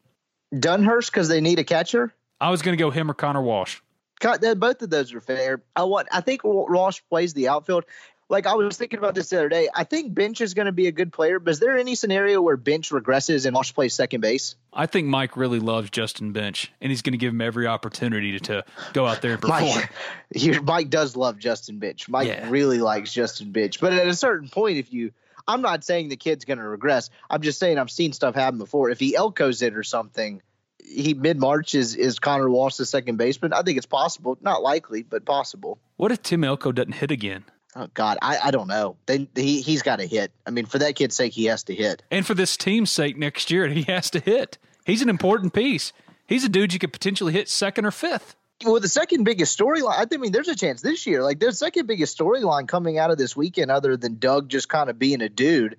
[0.53, 2.13] Dunhurst because they need a catcher.
[2.39, 3.79] I was going to go him or Connor Walsh.
[4.21, 5.63] Both of those are fair.
[5.75, 6.07] I want.
[6.11, 7.85] I think Walsh plays the outfield
[8.31, 9.67] like I was thinking about this the other day.
[9.75, 12.41] I think Bench is going to be a good player, but is there any scenario
[12.41, 14.55] where Bench regresses and Walsh plays second base?
[14.73, 18.39] I think Mike really loves Justin Bench, and he's going to give him every opportunity
[18.39, 19.81] to, to go out there and perform.
[20.35, 22.07] Mike, Mike does love Justin Bench.
[22.07, 22.49] Mike yeah.
[22.49, 25.11] really likes Justin Bench, but at a certain point, if you
[25.47, 27.09] I'm not saying the kid's going to regress.
[27.29, 28.89] I'm just saying I've seen stuff happen before.
[28.89, 30.41] If he Elkos it or something,
[30.83, 33.51] he mid March is is Connor Walsh the second baseman.
[33.51, 35.79] I think it's possible, not likely, but possible.
[35.97, 37.43] What if Tim Elko doesn't hit again?
[37.75, 38.97] Oh God, I, I don't know.
[39.05, 40.31] They, he he's got to hit.
[40.45, 42.03] I mean, for that kid's sake, he has to hit.
[42.11, 44.57] And for this team's sake, next year he has to hit.
[44.85, 45.93] He's an important piece.
[46.27, 48.35] He's a dude you could potentially hit second or fifth.
[48.63, 50.07] Well, the second biggest storyline.
[50.13, 51.23] I mean, there's a chance this year.
[51.23, 54.89] Like, the second biggest storyline coming out of this weekend, other than Doug just kind
[54.89, 55.77] of being a dude,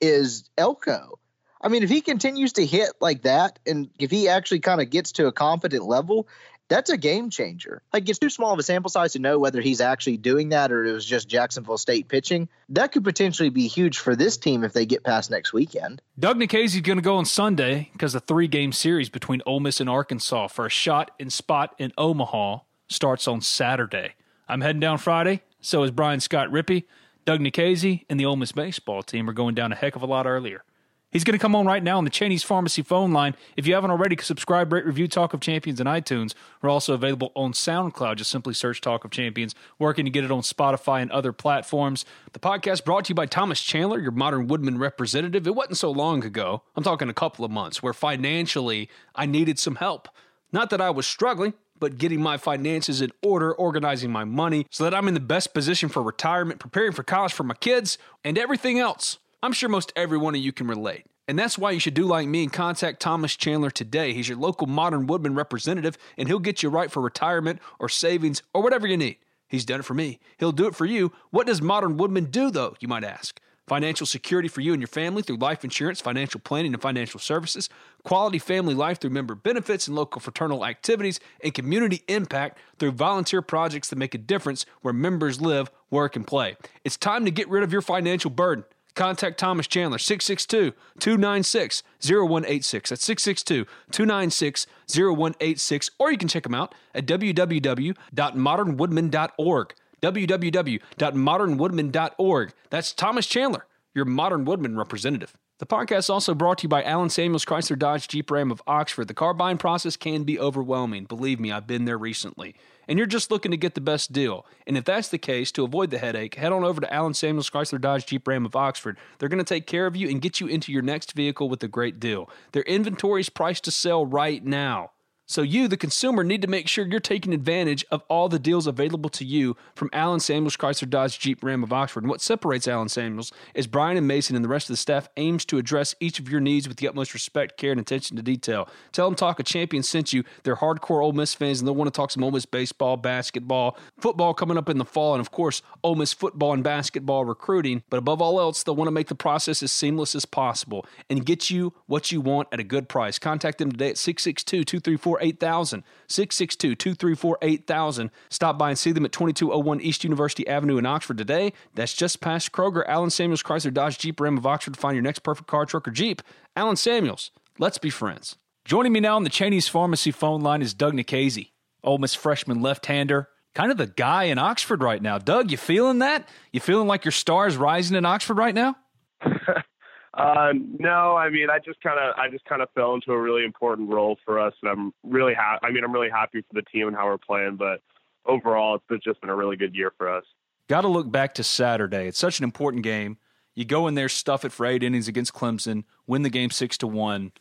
[0.00, 1.18] is Elko.
[1.60, 4.90] I mean, if he continues to hit like that, and if he actually kind of
[4.90, 6.28] gets to a confident level,
[6.74, 7.82] that's a game changer.
[7.92, 10.72] Like it's too small of a sample size to know whether he's actually doing that
[10.72, 12.48] or it was just Jacksonville State pitching.
[12.68, 16.02] That could potentially be huge for this team if they get past next weekend.
[16.18, 19.60] Doug Nikhazy is going to go on Sunday because the three game series between Ole
[19.60, 22.58] Miss and Arkansas for a shot and spot in Omaha
[22.88, 24.14] starts on Saturday.
[24.48, 25.42] I'm heading down Friday.
[25.60, 26.84] So is Brian Scott Rippee.
[27.24, 30.06] Doug Nikhazy and the Ole Miss baseball team are going down a heck of a
[30.06, 30.64] lot earlier.
[31.14, 33.36] He's going to come on right now on the Cheney's Pharmacy phone line.
[33.56, 36.34] If you haven't already, subscribe, rate, review Talk of Champions on iTunes.
[36.60, 38.16] We're also available on SoundCloud.
[38.16, 39.54] Just simply search Talk of Champions.
[39.78, 42.04] Working to get it on Spotify and other platforms.
[42.32, 45.46] The podcast brought to you by Thomas Chandler, your modern Woodmen representative.
[45.46, 46.62] It wasn't so long ago.
[46.74, 50.08] I'm talking a couple of months where financially I needed some help.
[50.50, 54.82] Not that I was struggling, but getting my finances in order, organizing my money so
[54.82, 58.36] that I'm in the best position for retirement, preparing for college for my kids, and
[58.36, 59.18] everything else.
[59.44, 61.04] I'm sure most every one of you can relate.
[61.28, 64.14] And that's why you should do like me and contact Thomas Chandler today.
[64.14, 68.42] He's your local Modern Woodmen representative, and he'll get you right for retirement or savings
[68.54, 69.18] or whatever you need.
[69.46, 70.18] He's done it for me.
[70.38, 71.12] He'll do it for you.
[71.28, 73.38] What does Modern Woodmen do, though, you might ask?
[73.66, 77.68] Financial security for you and your family through life insurance, financial planning, and financial services,
[78.02, 83.42] quality family life through member benefits and local fraternal activities, and community impact through volunteer
[83.42, 86.56] projects that make a difference where members live, work, and play.
[86.82, 88.64] It's time to get rid of your financial burden.
[88.94, 92.90] Contact Thomas Chandler, 662 296 0186.
[92.90, 95.90] That's 662 296 0186.
[95.98, 99.74] Or you can check him out at www.modernwoodmen.org.
[100.02, 102.52] www.modernwoodmen.org.
[102.70, 105.34] That's Thomas Chandler, your Modern Woodmen representative.
[105.58, 108.60] The podcast is also brought to you by Allen Samuels Chrysler Dodge Jeep Ram of
[108.66, 109.06] Oxford.
[109.06, 111.04] The car buying process can be overwhelming.
[111.04, 112.56] Believe me, I've been there recently
[112.88, 114.46] and you're just looking to get the best deal.
[114.66, 117.50] And if that's the case, to avoid the headache, head on over to Allen Samuels
[117.50, 118.96] Chrysler Dodge Jeep Ram of Oxford.
[119.18, 121.62] They're going to take care of you and get you into your next vehicle with
[121.62, 122.28] a great deal.
[122.52, 124.90] Their inventory is priced to sell right now.
[125.26, 128.66] So you, the consumer, need to make sure you're taking advantage of all the deals
[128.66, 132.04] available to you from Allen Samuels Chrysler Dodge Jeep Ram of Oxford.
[132.04, 135.08] And what separates Allen Samuels is Brian and Mason and the rest of the staff
[135.16, 138.22] aims to address each of your needs with the utmost respect, care, and attention to
[138.22, 138.68] detail.
[138.92, 140.24] Tell them Talk a Champion sent you.
[140.42, 143.78] They're hardcore Ole Miss fans and they'll want to talk some Ole Miss baseball, basketball,
[143.98, 147.82] football coming up in the fall, and of course, Ole Miss football and basketball recruiting.
[147.88, 151.24] But above all else, they'll want to make the process as seamless as possible and
[151.24, 153.18] get you what you want at a good price.
[153.18, 158.10] Contact them today at 662 234 8000, 662 234 8000.
[158.30, 161.52] Stop by and see them at 2201 East University Avenue in Oxford today.
[161.74, 165.02] That's just past Kroger, Allen Samuels Chrysler Dodge Jeep Ram of Oxford to find your
[165.02, 166.22] next perfect car, truck, or Jeep.
[166.56, 168.36] Allen Samuels, let's be friends.
[168.64, 171.50] Joining me now on the Cheney's Pharmacy phone line is Doug Nikhazy,
[171.82, 175.18] Ole Miss freshman left-hander, kind of the guy in Oxford right now.
[175.18, 176.28] Doug, you feeling that?
[176.52, 178.76] You feeling like your stars rising in Oxford right now?
[180.16, 183.20] Uh, no, I mean, I just kind of, I just kind of fell into a
[183.20, 185.66] really important role for us, and I'm really happy.
[185.66, 187.80] I mean, I'm really happy for the team and how we're playing, but
[188.24, 190.24] overall, it's just been a really good year for us.
[190.68, 192.06] Got to look back to Saturday.
[192.06, 193.18] It's such an important game.
[193.54, 196.78] You go in there, stuff it for eight innings against Clemson, win the game six
[196.78, 197.32] to one.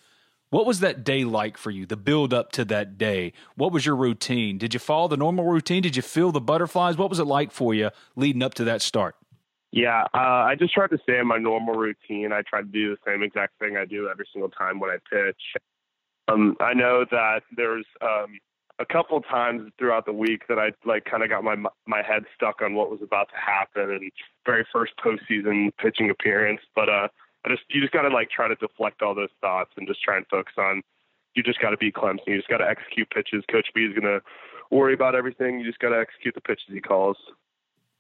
[0.50, 1.86] What was that day like for you?
[1.86, 3.34] The build up to that day.
[3.56, 4.60] What was your routine?
[4.60, 5.82] Did you follow the normal routine?
[5.82, 6.98] Did you feel the butterflies?
[6.98, 9.16] What was it like for you leading up to that start?
[9.74, 12.32] Yeah, uh, I just tried to stay in my normal routine.
[12.32, 14.98] I try to do the same exact thing I do every single time when I
[15.12, 15.42] pitch.
[16.28, 18.38] Um, I know that there's um,
[18.78, 21.56] a couple times throughout the week that I like kind of got my
[21.88, 24.12] my head stuck on what was about to happen and
[24.46, 26.62] very first postseason pitching appearance.
[26.76, 27.08] But uh,
[27.44, 30.04] I just you just got to like try to deflect all those thoughts and just
[30.04, 30.84] try and focus on.
[31.34, 32.28] You just got to be Clemson.
[32.28, 33.44] You just got to execute pitches.
[33.50, 34.20] Coach B is gonna
[34.70, 35.60] worry about everything.
[35.60, 37.18] You just got to execute the pitches he calls.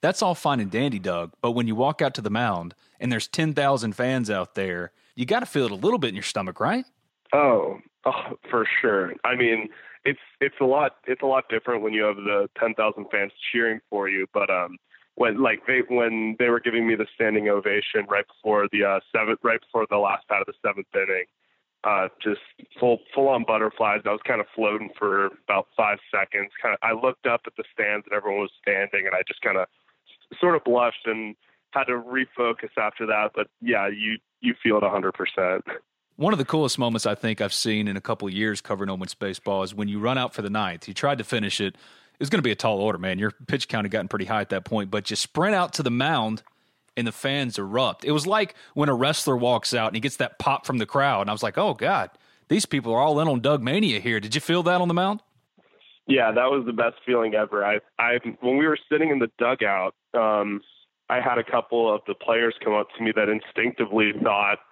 [0.03, 1.31] That's all fine and dandy, Doug.
[1.41, 4.91] But when you walk out to the mound and there's ten thousand fans out there,
[5.15, 6.83] you got to feel it a little bit in your stomach, right?
[7.31, 9.13] Oh, oh, for sure.
[9.23, 9.69] I mean,
[10.03, 13.79] it's it's a lot it's a lot different when you have the 10,000 fans cheering
[13.89, 14.27] for you.
[14.33, 14.75] But um,
[15.15, 18.99] when like they when they were giving me the standing ovation right before the uh,
[19.15, 21.27] seventh right before the last out of the seventh inning,
[21.85, 22.41] uh, just
[22.77, 24.01] full full on butterflies.
[24.03, 26.51] I was kind of floating for about five seconds.
[26.61, 29.41] Kind of I looked up at the stands and everyone was standing, and I just
[29.41, 29.67] kind of
[30.39, 31.35] sort of blushed and
[31.71, 33.31] had to refocus after that.
[33.35, 35.63] But yeah, you you feel it 100 percent.
[36.15, 39.15] One of the coolest moments I think I've seen in a couple years covering Miss
[39.15, 40.87] baseball is when you run out for the ninth.
[40.87, 41.73] You tried to finish it.
[41.73, 43.17] It was going to be a tall order, man.
[43.17, 45.83] Your pitch count had gotten pretty high at that point, but you sprint out to
[45.83, 46.43] the mound
[46.95, 48.05] and the fans erupt.
[48.05, 50.85] It was like when a wrestler walks out and he gets that pop from the
[50.85, 51.21] crowd.
[51.21, 52.11] And I was like, oh, God,
[52.47, 54.19] these people are all in on Doug Mania here.
[54.19, 55.21] Did you feel that on the mound?
[56.07, 57.65] Yeah, that was the best feeling ever.
[57.65, 60.61] I, I, when we were sitting in the dugout, um,
[61.09, 64.59] I had a couple of the players come up to me that instinctively thought–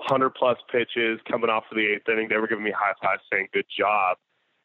[0.00, 2.28] hundred plus pitches coming off of the eighth inning.
[2.28, 4.16] They were giving me high fives saying good job,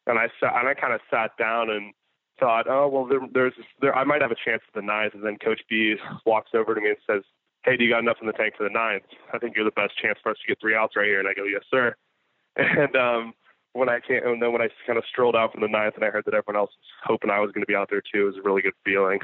[0.06, 1.92] and I sat and I kind of sat down and
[2.40, 5.14] thought, oh well, there, there's there I might have a chance at the ninth.
[5.14, 7.22] And then Coach B walks over to me and says,
[7.64, 9.04] Hey, do you got enough in the tank for the ninth?
[9.32, 11.20] I think you're the best chance for us to get three outs right here.
[11.20, 11.94] And I go, Yes, sir.
[12.58, 13.34] And um,
[13.76, 16.04] when I came, and then when I kind of strolled out from the ninth and
[16.04, 18.22] I heard that everyone else was hoping I was going to be out there too,
[18.22, 19.20] it was a really good feeling.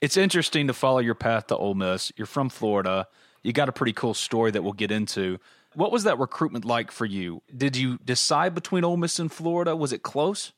[0.00, 2.12] It's interesting to follow your path to Ole Miss.
[2.16, 3.06] You're from Florida
[3.42, 5.38] you got a pretty cool story that we'll get into.
[5.74, 7.42] What was that recruitment like for you?
[7.56, 9.76] Did you decide between Ole Miss and Florida?
[9.76, 10.52] Was it close?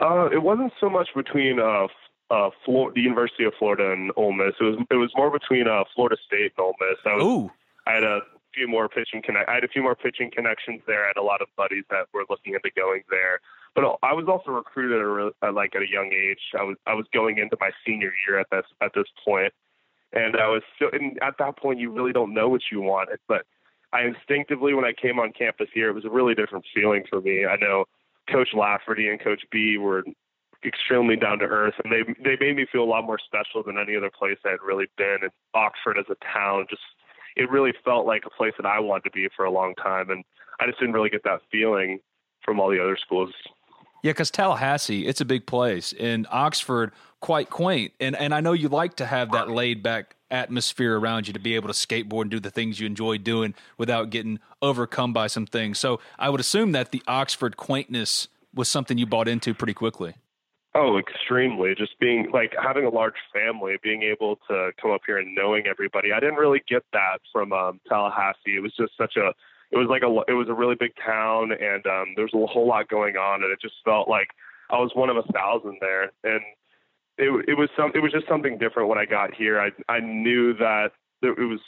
[0.00, 1.86] Uh, it wasn't so much between uh,
[2.30, 4.54] uh, Flor- the University of Florida and Ole Miss.
[4.60, 6.98] It was it was more between uh, Florida State and Ole Miss.
[7.04, 7.50] I was, Ooh.
[7.86, 8.20] I had a
[8.54, 9.48] few more pitching connect.
[9.48, 11.04] I had a few more pitching connections there.
[11.04, 13.40] I had a lot of buddies that were looking into going there.
[13.74, 16.40] But I was also recruited at a, like at a young age.
[16.58, 19.52] I was I was going into my senior year at this at this point,
[20.12, 20.88] and I was still.
[20.92, 23.20] and at that point, you really don't know what you wanted.
[23.28, 23.44] But
[23.92, 27.20] I instinctively, when I came on campus here, it was a really different feeling for
[27.20, 27.46] me.
[27.46, 27.84] I know
[28.30, 30.02] Coach Lafferty and Coach B were
[30.64, 33.78] extremely down to earth, and they they made me feel a lot more special than
[33.78, 35.18] any other place I had really been.
[35.22, 36.82] And Oxford as a town, just
[37.36, 40.10] it really felt like a place that I wanted to be for a long time,
[40.10, 40.24] and
[40.60, 42.00] I just didn't really get that feeling
[42.44, 43.32] from all the other schools.
[44.02, 47.92] Yeah, because Tallahassee, it's a big place, and Oxford quite quaint.
[48.00, 51.40] And and I know you like to have that laid back atmosphere around you to
[51.40, 55.26] be able to skateboard and do the things you enjoy doing without getting overcome by
[55.26, 55.78] some things.
[55.78, 60.14] So I would assume that the Oxford quaintness was something you bought into pretty quickly.
[60.74, 61.74] Oh, extremely.
[61.74, 65.66] Just being like having a large family, being able to come up here and knowing
[65.66, 66.12] everybody.
[66.12, 68.56] I didn't really get that from um, Tallahassee.
[68.56, 69.32] It was just such a,
[69.70, 72.46] it was like a, it was a really big town, and um, there was a
[72.46, 74.28] whole lot going on, and it just felt like
[74.70, 76.12] I was one of a thousand there.
[76.24, 76.40] And
[77.16, 79.60] it it was some it was just something different when I got here.
[79.60, 80.90] I I knew that
[81.22, 81.60] it was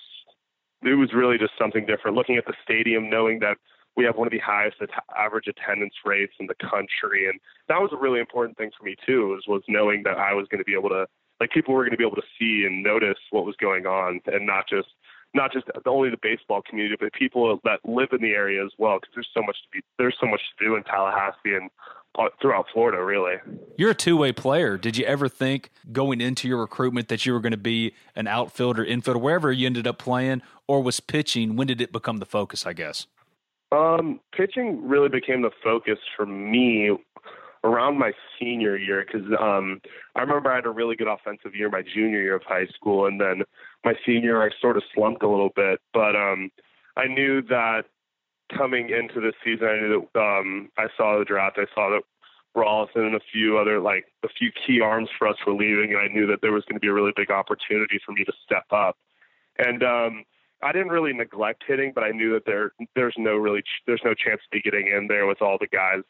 [0.82, 2.16] it was really just something different.
[2.16, 3.56] Looking at the stadium, knowing that
[3.96, 4.76] we have one of the highest
[5.16, 8.96] average attendance rates in the country, and that was a really important thing for me
[9.06, 9.28] too.
[9.28, 11.06] Was was knowing that I was going to be able to
[11.40, 14.20] like people were going to be able to see and notice what was going on,
[14.26, 14.88] and not just
[15.34, 18.98] not just only the baseball community, but people that live in the area as well.
[18.98, 21.70] Because there's so much to be there's so much to do in Tallahassee and
[22.18, 23.36] uh, throughout Florida, really.
[23.76, 24.76] You're a two way player.
[24.76, 28.26] Did you ever think going into your recruitment that you were going to be an
[28.26, 31.56] outfielder, infielder, wherever you ended up playing, or was pitching?
[31.56, 32.66] When did it become the focus?
[32.66, 33.06] I guess.
[33.72, 36.90] Um, pitching really became the focus for me
[37.62, 39.80] around my senior year because um,
[40.16, 43.06] I remember I had a really good offensive year my junior year of high school,
[43.06, 43.42] and then
[43.84, 45.80] my senior I sort of slumped a little bit.
[45.92, 46.50] But um,
[46.96, 47.82] I knew that
[48.56, 51.58] coming into this season, I knew that um, I saw the draft.
[51.58, 52.02] I saw that
[52.56, 56.00] Rolison and a few other like a few key arms for us were leaving, and
[56.00, 58.32] I knew that there was going to be a really big opportunity for me to
[58.44, 58.96] step up.
[59.58, 60.24] And um,
[60.62, 64.14] I didn't really neglect hitting, but I knew that there there's no really there's no
[64.14, 66.02] chance to be getting in there with all the guys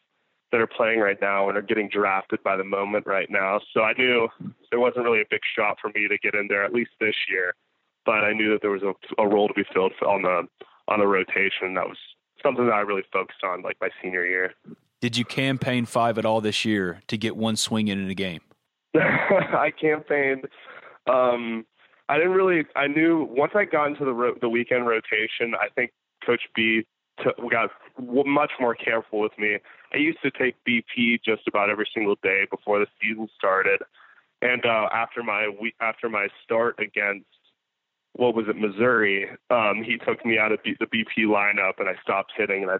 [0.51, 3.59] that are playing right now and are getting drafted by the moment right now.
[3.73, 4.27] So I knew
[4.69, 7.15] there wasn't really a big shot for me to get in there at least this
[7.29, 7.53] year,
[8.05, 10.43] but I knew that there was a, a role to be filled on the
[10.87, 11.73] on the rotation.
[11.75, 11.97] That was
[12.43, 14.53] something that I really focused on like my senior year.
[14.99, 18.15] Did you campaign five at all this year to get one swing in in a
[18.15, 18.41] game?
[18.95, 20.45] I campaigned.
[21.07, 21.65] Um,
[22.11, 22.65] I didn't really.
[22.75, 25.55] I knew once I got into the ro- the weekend rotation.
[25.55, 25.91] I think
[26.25, 26.85] Coach B
[27.23, 29.59] t- got much more careful with me.
[29.93, 33.79] I used to take BP just about every single day before the season started,
[34.41, 37.27] and uh, after my week after my start against
[38.11, 41.87] what was it Missouri, um, he took me out of B- the BP lineup, and
[41.87, 42.63] I stopped hitting.
[42.63, 42.77] And I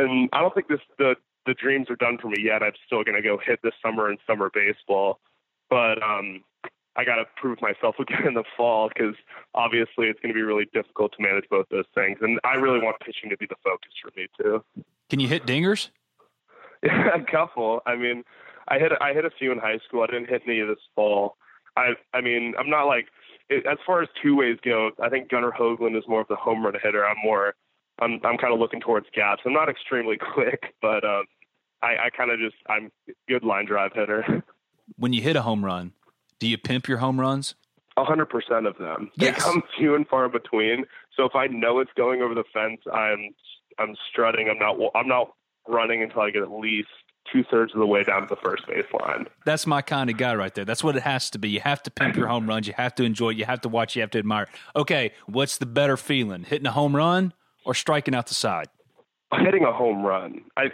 [0.00, 2.62] and I don't think this the the dreams are done for me yet.
[2.62, 5.20] I'm still going to go hit this summer in summer baseball,
[5.68, 6.42] but um,
[6.96, 9.14] I got to prove myself again in the fall because
[9.54, 12.18] obviously it's going to be really difficult to manage both those things.
[12.20, 14.62] And I really want pitching to be the focus for me too.
[15.08, 15.90] Can you hit dingers?
[16.82, 17.80] a couple.
[17.86, 18.24] I mean,
[18.68, 20.02] I hit I hit a few in high school.
[20.02, 21.36] I didn't hit any this fall.
[21.76, 23.06] I I mean, I'm not like
[23.50, 24.90] as far as two ways go.
[25.02, 27.06] I think Gunnar Hoglund is more of the home run hitter.
[27.06, 27.54] I'm more
[28.00, 29.42] I'm I'm kind of looking towards gaps.
[29.44, 31.24] I'm not extremely quick, but um,
[31.82, 32.90] I I kind of just I'm
[33.28, 34.42] good line drive hitter.
[34.96, 35.92] When you hit a home run,
[36.42, 37.54] do you pimp your home runs?
[37.96, 39.12] A hundred percent of them.
[39.14, 39.36] Yes.
[39.36, 40.86] They come few and far between.
[41.16, 43.32] So if I know it's going over the fence, I'm
[43.78, 44.48] I'm strutting.
[44.48, 45.34] I'm not I'm not
[45.68, 46.88] running until I get at least
[47.32, 49.28] two thirds of the way down to the first baseline.
[49.46, 50.64] That's my kind of guy right there.
[50.64, 51.48] That's what it has to be.
[51.48, 52.66] You have to pimp your home runs.
[52.66, 53.36] You have to enjoy it.
[53.36, 53.94] You have to watch.
[53.94, 54.44] You have to admire.
[54.44, 54.48] it.
[54.74, 57.34] Okay, what's the better feeling, hitting a home run
[57.64, 58.66] or striking out the side?
[59.32, 60.40] Hitting a home run.
[60.56, 60.64] I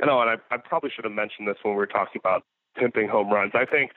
[0.00, 2.44] you know, and I, I probably should have mentioned this when we were talking about
[2.78, 3.52] pimping home runs.
[3.54, 3.90] I think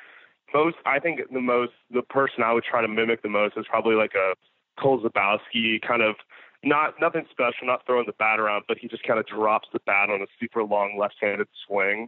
[0.54, 0.78] most.
[0.86, 1.74] I think the most.
[1.92, 4.34] The person I would try to mimic the most is probably like a
[4.82, 6.16] Cole Zabowski kind of
[6.64, 9.80] not nothing special, not throwing the bat around, but he just kind of drops the
[9.86, 12.08] bat on a super long left-handed swing.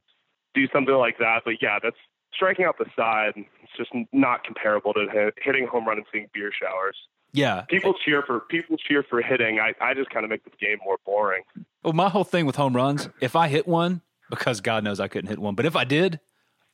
[0.53, 1.97] Do something like that, but yeah, that's
[2.33, 3.33] striking out the side.
[3.35, 6.95] It's just not comparable to hit, hitting a home run and seeing beer showers.
[7.31, 7.61] Yeah.
[7.61, 9.59] People cheer for people cheer for hitting.
[9.59, 11.43] I I just kind of make the game more boring.
[11.83, 15.07] Well, my whole thing with home runs, if I hit one, because God knows I
[15.07, 16.19] couldn't hit one, but if I did,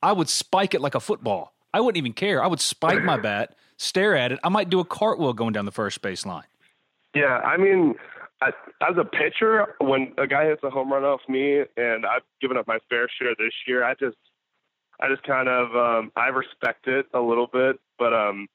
[0.04, 1.54] I would spike it like a football.
[1.74, 2.44] I wouldn't even care.
[2.44, 4.40] I would spike my bat, stare at it.
[4.44, 6.46] I might do a cartwheel going down the first base line.
[7.16, 7.96] Yeah, I mean,
[8.42, 8.50] I,
[8.82, 12.58] as a pitcher, when a guy hits a home run off me, and I've given
[12.58, 14.18] up my fair share this year, I just,
[15.02, 17.80] I just kind of, um, I respect it a little bit.
[17.98, 18.48] But um,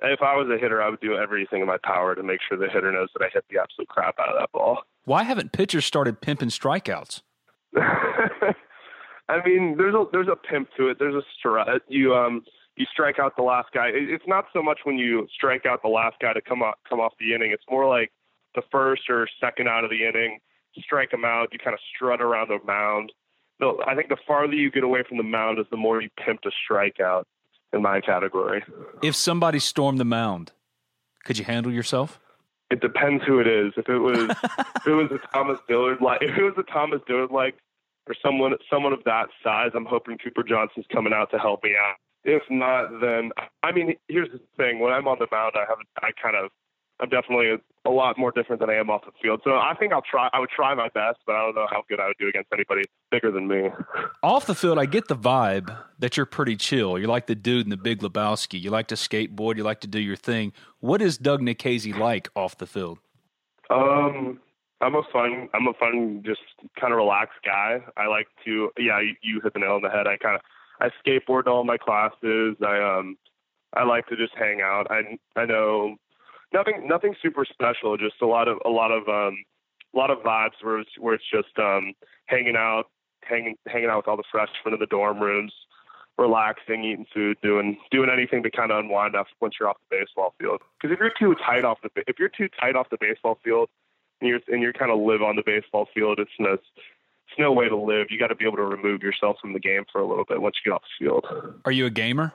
[0.00, 2.56] if I was a hitter, I would do everything in my power to make sure
[2.58, 4.82] the hitter knows that I hit the absolute crap out of that ball.
[5.04, 7.22] Why haven't pitchers started pimping strikeouts?
[9.28, 10.98] I mean, there's a there's a pimp to it.
[10.98, 11.68] There's a strut.
[11.88, 12.42] You um
[12.76, 13.88] you strike out the last guy.
[13.88, 16.76] It, it's not so much when you strike out the last guy to come off
[16.88, 17.50] come off the inning.
[17.50, 18.12] It's more like
[18.54, 20.38] the first or second out of the inning,
[20.80, 21.48] strike them out.
[21.52, 23.12] You kind of strut around the mound.
[23.60, 26.10] So I think the farther you get away from the mound is the more you
[26.22, 27.24] pimp a strikeout
[27.72, 28.62] in my category.
[29.02, 30.52] If somebody stormed the mound,
[31.24, 32.20] could you handle yourself?
[32.70, 33.72] It depends who it is.
[33.76, 37.00] If it was if it was a Thomas Dillard like if it was a Thomas
[37.06, 37.54] Dillard like
[38.06, 41.72] or someone someone of that size, I'm hoping Cooper Johnson's coming out to help me
[41.72, 41.96] out.
[42.24, 43.30] If not, then
[43.62, 46.50] I mean, here's the thing: when I'm on the mound, I have I kind of
[46.98, 49.42] I'm definitely a, a lot more different than I am off the field.
[49.44, 50.28] So I think I'll try.
[50.32, 52.48] I would try my best, but I don't know how good I would do against
[52.52, 53.68] anybody bigger than me.
[54.22, 56.98] Off the field, I get the vibe that you're pretty chill.
[56.98, 58.60] You're like the dude in the Big Lebowski.
[58.60, 59.56] You like to skateboard.
[59.56, 60.52] You like to do your thing.
[60.80, 62.98] What is Doug Nikhazy like off the field?
[63.68, 64.40] Um,
[64.80, 66.40] I'm a fun, I'm a fun, just
[66.78, 67.78] kind of relaxed guy.
[67.96, 70.06] I like to, yeah, you, hit the nail on the head.
[70.06, 70.42] I kind of,
[70.80, 72.56] I skateboard to all my classes.
[72.64, 73.16] I um,
[73.72, 74.86] I like to just hang out.
[74.90, 75.96] I I know
[76.52, 77.96] nothing, nothing super special.
[77.96, 79.38] Just a lot of a lot of um,
[79.94, 81.94] a lot of vibes where it's where it's just um,
[82.26, 82.84] hanging out,
[83.22, 85.52] hanging hanging out with all the freshmen in the dorm rooms,
[86.18, 89.96] relaxing, eating food, doing doing anything to kind of unwind after once you're off the
[89.96, 90.60] baseball field.
[90.78, 93.70] Because if you're too tight off the if you're too tight off the baseball field,
[94.20, 97.52] and you're and you kind of live on the baseball field, it's no it's no
[97.52, 98.08] way to live.
[98.10, 100.40] You got to be able to remove yourself from the game for a little bit
[100.40, 101.26] once you get off the field.
[101.64, 102.32] Are you a gamer?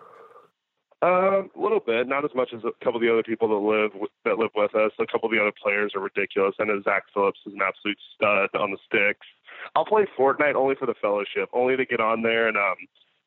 [1.03, 3.55] Uh, a little bit, not as much as a couple of the other people that
[3.55, 4.91] live with, that live with us.
[4.99, 6.53] A couple of the other players are ridiculous.
[6.59, 9.25] I know Zach Phillips is an absolute stud on the sticks.
[9.75, 12.75] I'll play Fortnite only for the fellowship, only to get on there and um,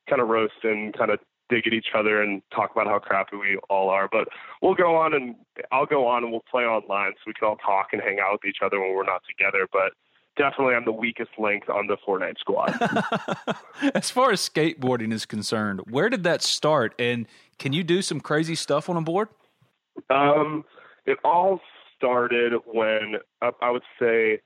[0.09, 1.19] kind of roast and kind of
[1.49, 4.09] dig at each other and talk about how crappy we all are.
[4.11, 4.29] But
[4.63, 5.35] we'll go on and
[5.73, 8.33] I'll go on and we'll play online so we can all talk and hang out
[8.33, 9.67] with each other when we're not together.
[9.73, 9.93] But
[10.37, 12.75] definitely I'm the weakest link on the Fortnite squad.
[13.95, 16.95] as far as skateboarding is concerned, where did that start?
[16.99, 17.27] And
[17.59, 19.29] can you do some crazy stuff on a board?
[20.11, 20.65] Um,
[21.07, 21.61] it all
[21.97, 24.41] started when uh, I would say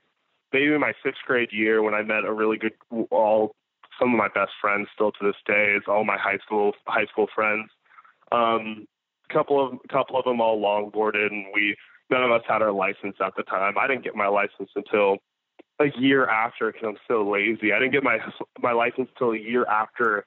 [0.53, 2.73] maybe my sixth grade year when I met a really good
[3.09, 3.55] all
[3.99, 7.05] some of my best friends still to this day is all my high school high
[7.05, 7.69] school friends.
[8.31, 8.87] Um,
[9.31, 11.75] couple of a couple of them all longboarded, and we
[12.09, 13.75] none of us had our license at the time.
[13.77, 15.17] I didn't get my license until
[15.79, 17.71] a year after because I'm so lazy.
[17.73, 18.17] I didn't get my
[18.59, 20.25] my license until a year after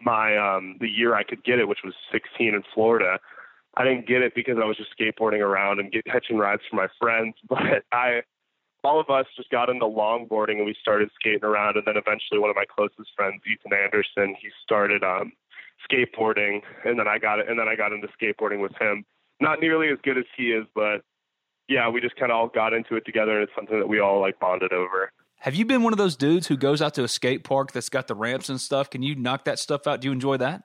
[0.00, 3.18] my um the year I could get it, which was 16 in Florida.
[3.76, 6.78] I didn't get it because I was just skateboarding around and get catching rides from
[6.78, 7.34] my friends.
[7.48, 8.22] But I
[8.84, 11.76] all of us just got into longboarding and we started skating around.
[11.76, 15.32] And then eventually, one of my closest friends, Ethan Anderson, he started um,
[15.90, 19.04] skateboarding, and then I got it, and then I got into skateboarding with him.
[19.40, 21.02] Not nearly as good as he is, but
[21.68, 24.00] yeah, we just kind of all got into it together, and it's something that we
[24.00, 25.10] all like bonded over.
[25.40, 27.88] Have you been one of those dudes who goes out to a skate park that's
[27.88, 28.88] got the ramps and stuff?
[28.88, 30.00] Can you knock that stuff out?
[30.00, 30.62] Do you enjoy that?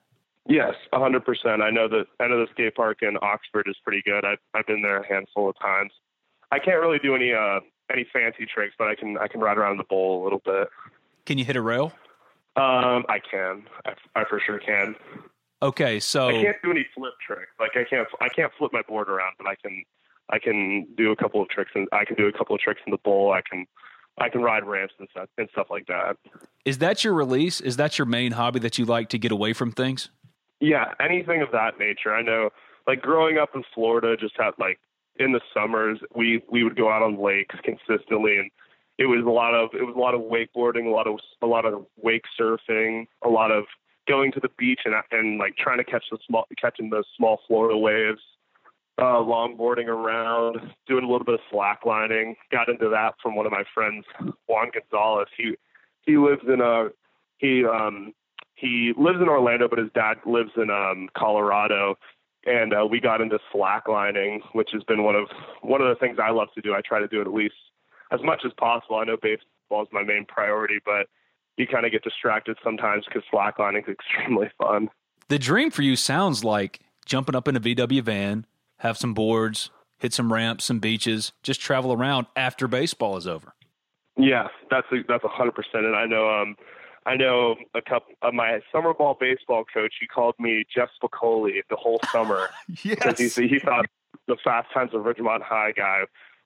[0.47, 1.61] Yes, a hundred percent.
[1.61, 4.24] I know that I know the skate park in Oxford is pretty good.
[4.26, 5.91] I've I've been there a handful of times.
[6.51, 7.59] I can't really do any uh
[7.92, 10.70] any fancy tricks, but I can I can ride around the bowl a little bit.
[11.26, 11.94] Can you hit a rail?
[12.56, 13.64] Um, I can.
[13.86, 14.96] I, I for sure can.
[15.62, 17.52] Okay, so I can't do any flip tricks.
[17.60, 19.84] Like I can't I can't flip my board around, but I can
[20.30, 22.82] I can do a couple of tricks and I can do a couple of tricks
[22.86, 23.32] in the bowl.
[23.32, 23.66] I can
[24.18, 26.18] I can ride ramps and stuff and stuff like that.
[26.66, 27.62] Is that your release?
[27.62, 30.10] Is that your main hobby that you like to get away from things?
[30.60, 32.14] Yeah, anything of that nature.
[32.14, 32.50] I know,
[32.86, 34.80] like growing up in Florida, just had like
[35.20, 38.49] in the summers we we would go out on lakes consistently, and
[38.97, 41.45] it was a lot of it was a lot of wakeboarding, a lot of a
[41.45, 43.65] lot of wake surfing, a lot of
[44.07, 47.39] going to the beach and and like trying to catch the small catching those small
[47.47, 48.22] Florida waves.
[48.97, 52.36] Uh, longboarding around, doing a little bit of slacklining.
[52.51, 54.03] Got into that from one of my friends,
[54.45, 55.30] Juan Gonzalez.
[55.38, 55.55] He
[56.01, 56.89] he lives in a
[57.38, 58.13] he um
[58.55, 61.95] he lives in Orlando, but his dad lives in um, Colorado.
[62.46, 65.28] And uh, we got into slacklining, which has been one of
[65.62, 66.74] one of the things I love to do.
[66.74, 67.56] I try to do it at least
[68.12, 68.96] as much as possible.
[68.96, 71.08] I know baseball is my main priority, but
[71.58, 74.90] you kind of get distracted sometimes because slacklining is extremely fun.
[75.28, 78.46] The dream for you sounds like jumping up in a VW van,
[78.78, 83.54] have some boards, hit some ramps, some beaches, just travel around after baseball is over.
[84.18, 85.86] Yeah, that's a, that's a hundred percent.
[85.86, 86.56] And I know um,
[87.10, 89.95] I know a couple of uh, my summer ball baseball coach.
[89.99, 92.49] He called me Jeff Spicoli the whole summer
[92.84, 93.36] because yes.
[93.36, 93.86] he, he thought
[94.28, 96.01] the Fast Times of Ridgemont High guy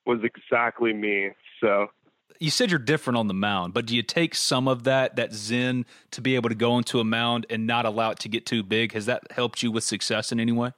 [0.05, 1.31] was exactly me.
[1.59, 1.87] So
[2.39, 5.33] you said you're different on the mound, but do you take some of that that
[5.33, 8.45] zen to be able to go into a mound and not allow it to get
[8.45, 8.93] too big?
[8.93, 10.71] Has that helped you with success in any way?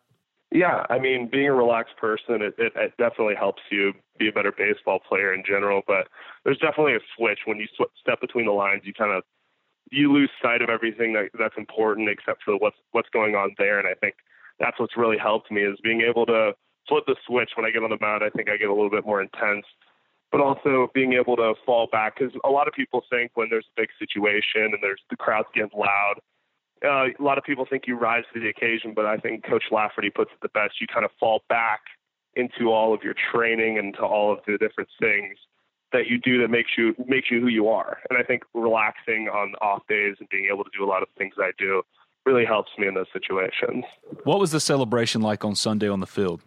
[0.52, 4.32] Yeah, I mean, being a relaxed person, it, it, it definitely helps you be a
[4.32, 5.82] better baseball player in general.
[5.86, 6.08] But
[6.44, 8.82] there's definitely a switch when you sw- step between the lines.
[8.86, 9.24] You kind of
[9.92, 13.80] you lose sight of everything that, that's important except for what's what's going on there.
[13.80, 14.16] And I think
[14.60, 16.54] that's what's really helped me is being able to
[16.88, 18.24] flip the switch when I get on the mound.
[18.24, 19.66] I think I get a little bit more intense,
[20.32, 23.68] but also being able to fall back because a lot of people think when there's
[23.78, 26.16] a big situation and there's the crowd's getting loud.
[26.84, 29.64] Uh, a lot of people think you rise to the occasion, but I think Coach
[29.72, 30.82] Lafferty puts it the best.
[30.82, 31.82] You kind of fall back
[32.36, 35.38] into all of your training and to all of the different things
[35.92, 38.00] that you do that makes you makes you who you are.
[38.10, 41.10] And I think relaxing on off days and being able to do a lot of
[41.18, 41.84] things I do
[42.26, 43.86] really helps me in those situations.
[44.24, 46.42] What was the celebration like on Sunday on the field?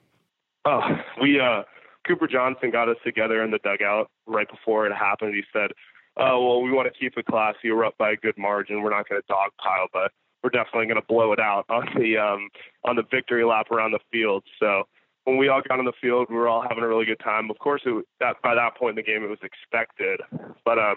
[0.64, 0.80] Oh,
[1.20, 1.62] we uh
[2.07, 5.34] Cooper Johnson got us together in the dugout right before it happened.
[5.34, 5.70] He said,
[6.16, 7.70] "Oh, well, we want to keep it classy.
[7.70, 8.82] We're up by a good margin.
[8.82, 10.12] We're not going to dogpile, but
[10.43, 12.49] we're definitely going to blow it out on the um
[12.84, 14.84] on the victory lap around the field." So
[15.29, 17.51] when we all got on the field, we were all having a really good time.
[17.51, 20.20] Of course, it, that by that point in the game, it was expected,
[20.64, 20.97] but um,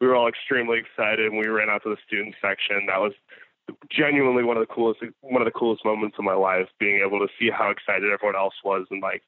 [0.00, 1.26] we were all extremely excited.
[1.26, 2.86] And we ran out to the student section.
[2.86, 3.12] That was
[3.90, 6.68] genuinely one of the coolest one of the coolest moments of my life.
[6.80, 9.22] Being able to see how excited everyone else was, and like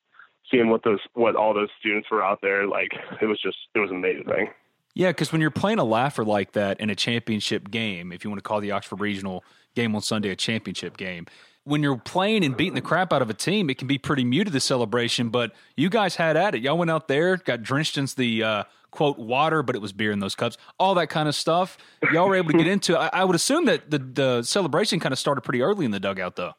[0.50, 2.66] seeing what those what all those students were out there.
[2.66, 4.48] Like it was just it was amazing.
[4.94, 8.30] Yeah, because when you're playing a laugher like that in a championship game, if you
[8.30, 9.44] want to call the Oxford Regional
[9.74, 11.26] game on Sunday a championship game,
[11.68, 14.24] when you're playing and beating the crap out of a team, it can be pretty
[14.24, 15.28] muted the celebration.
[15.28, 16.62] But you guys had at it.
[16.62, 20.10] Y'all went out there, got drenched in the uh, quote water, but it was beer
[20.10, 20.56] in those cups.
[20.78, 21.76] All that kind of stuff.
[22.12, 22.98] Y'all were able to get into.
[22.98, 26.00] I, I would assume that the the celebration kind of started pretty early in the
[26.00, 26.54] dugout, though.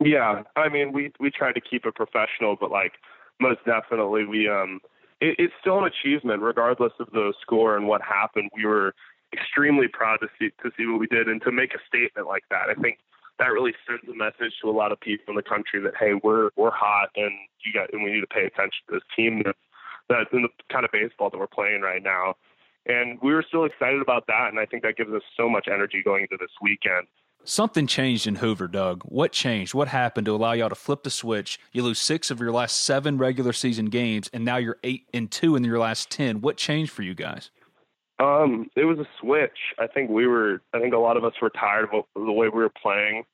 [0.00, 2.92] Yeah, I mean, we we tried to keep it professional, but like
[3.40, 4.80] most definitely, we um,
[5.20, 8.50] it, it's still an achievement regardless of the score and what happened.
[8.54, 8.94] We were
[9.32, 12.44] extremely proud to see to see what we did and to make a statement like
[12.50, 12.68] that.
[12.70, 12.98] I think
[13.38, 16.14] that really sends a message to a lot of people in the country that hey,
[16.22, 17.32] we're we're hot and
[17.64, 19.58] you got and we need to pay attention to this team that's
[20.08, 22.34] that's in the kind of baseball that we're playing right now.
[22.86, 25.66] And we were still excited about that, and I think that gives us so much
[25.66, 27.08] energy going into this weekend.
[27.42, 29.02] Something changed in Hoover, Doug.
[29.04, 29.74] What changed?
[29.74, 31.60] What happened to allow y'all to flip the switch?
[31.72, 35.30] You lose six of your last seven regular season games, and now you're eight and
[35.30, 36.40] two in your last ten.
[36.40, 37.50] What changed for you guys?
[38.18, 39.74] Um, it was a switch.
[39.78, 40.62] I think we were.
[40.72, 43.24] I think a lot of us were tired of the way we were playing.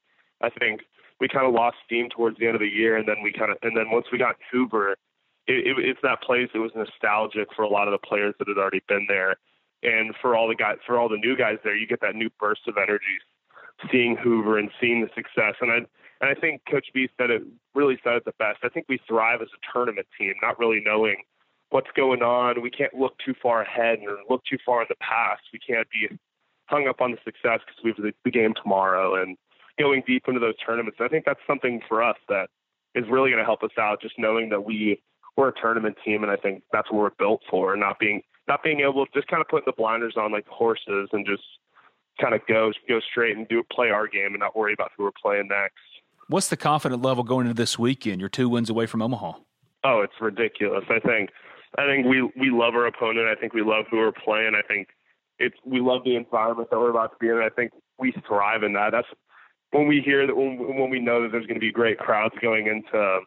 [0.40, 0.80] I think
[1.20, 3.52] we kind of lost steam towards the end of the year, and then we kind
[3.52, 4.98] of, and then once we got Hoover, it,
[5.46, 6.48] it, it's that place.
[6.52, 9.36] It was nostalgic for a lot of the players that had already been there,
[9.84, 12.30] and for all the guys, for all the new guys there, you get that new
[12.40, 13.22] burst of energy,
[13.90, 15.54] seeing Hoover and seeing the success.
[15.60, 18.58] And I, and I think Coach B said it really said it the best.
[18.64, 21.22] I think we thrive as a tournament team, not really knowing
[21.72, 22.62] what's going on.
[22.62, 25.42] We can't look too far ahead or look too far in the past.
[25.52, 26.16] We can't be
[26.66, 29.36] hung up on the success because we have the, the game tomorrow and
[29.78, 30.98] going deep into those tournaments.
[31.00, 32.48] I think that's something for us that
[32.94, 34.00] is really going to help us out.
[34.00, 35.00] Just knowing that we
[35.36, 37.74] we're a tournament team, and I think that's what we're built for.
[37.76, 41.08] Not being not being able to just kind of put the blinders on like horses
[41.12, 41.42] and just
[42.20, 45.04] kind of go go straight and do play our game and not worry about who
[45.04, 45.78] we're playing next.
[46.28, 48.20] What's the confident level going into this weekend?
[48.20, 49.32] You're two wins away from Omaha.
[49.84, 50.84] Oh, it's ridiculous.
[50.88, 51.30] I think
[51.78, 53.26] I think we we love our opponent.
[53.28, 54.52] I think we love who we're playing.
[54.54, 54.88] I think
[55.38, 57.38] it's we love the environment that we're about to be in.
[57.38, 58.90] I think we thrive in that.
[58.92, 59.08] That's
[59.70, 62.34] when we hear that when, when we know that there's going to be great crowds
[62.40, 63.20] going into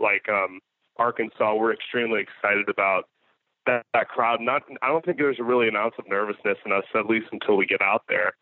[0.00, 0.60] like um
[0.96, 3.08] Arkansas, we're extremely excited about
[3.66, 4.40] that, that crowd.
[4.40, 7.56] Not I don't think there's really an ounce of nervousness in us at least until
[7.56, 8.32] we get out there.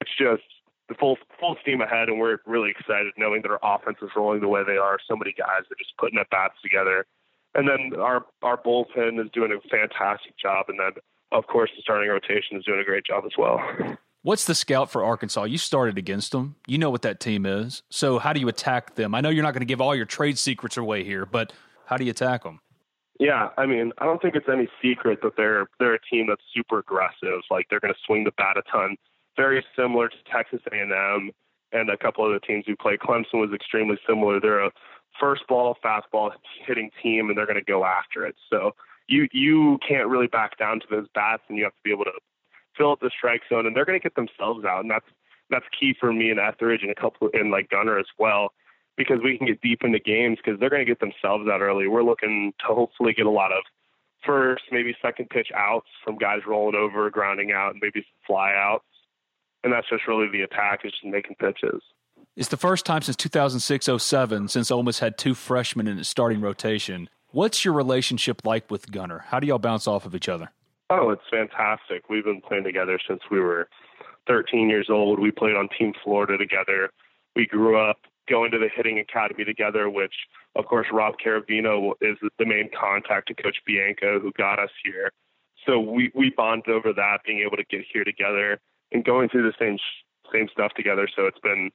[0.00, 0.42] It's just
[0.88, 4.40] the full full steam ahead, and we're really excited knowing that our offense is rolling
[4.40, 4.98] the way they are.
[5.06, 7.06] So many guys are just putting at bats together,
[7.54, 10.92] and then our our bullpen is doing a fantastic job, and then
[11.32, 13.60] of course the starting rotation is doing a great job as well.
[14.22, 15.44] What's the scout for Arkansas?
[15.44, 16.56] You started against them.
[16.66, 17.82] You know what that team is.
[17.88, 19.14] So how do you attack them?
[19.14, 21.52] I know you're not going to give all your trade secrets away here, but
[21.86, 22.60] how do you attack them?
[23.20, 26.42] Yeah, I mean, I don't think it's any secret that they're they're a team that's
[26.54, 27.40] super aggressive.
[27.50, 28.96] Like they're going to swing the bat a ton,
[29.36, 31.30] very similar to Texas A&M
[31.72, 32.96] and a couple other teams we play.
[32.96, 34.40] Clemson was extremely similar.
[34.40, 34.70] They're a
[35.18, 36.30] first ball fastball
[36.66, 38.36] hitting team, and they're going to go after it.
[38.50, 38.72] So
[39.06, 42.04] you you can't really back down to those bats, and you have to be able
[42.04, 42.18] to
[42.76, 45.06] fill up the strike zone, and they're going to get themselves out, and that's
[45.50, 48.52] that's key for me and Ethridge and a couple and like Gunnar as well
[48.96, 51.86] because we can get deep into games because they're going to get themselves out early.
[51.86, 53.62] We're looking to hopefully get a lot of
[54.26, 58.52] first, maybe second pitch outs from guys rolling over, grounding out, and maybe some fly
[58.54, 58.84] outs.
[59.62, 61.80] And that's just really the attack is just making pitches.
[62.38, 66.40] It's the first time since 2006-07 since Ole Miss had two freshmen in its starting
[66.40, 67.10] rotation.
[67.32, 69.24] What's your relationship like with Gunnar?
[69.26, 70.52] How do y'all bounce off of each other?
[70.88, 72.08] Oh, it's fantastic.
[72.08, 73.68] We've been playing together since we were
[74.28, 75.18] 13 years old.
[75.18, 76.90] We played on Team Florida together.
[77.34, 77.96] We grew up
[78.28, 80.14] going to the hitting academy together, which
[80.54, 85.10] of course Rob Caravino is the main contact to Coach Bianco who got us here.
[85.66, 88.60] So we we bonded over that, being able to get here together
[88.92, 89.76] and going through the same
[90.32, 91.08] same stuff together.
[91.16, 91.72] So it's been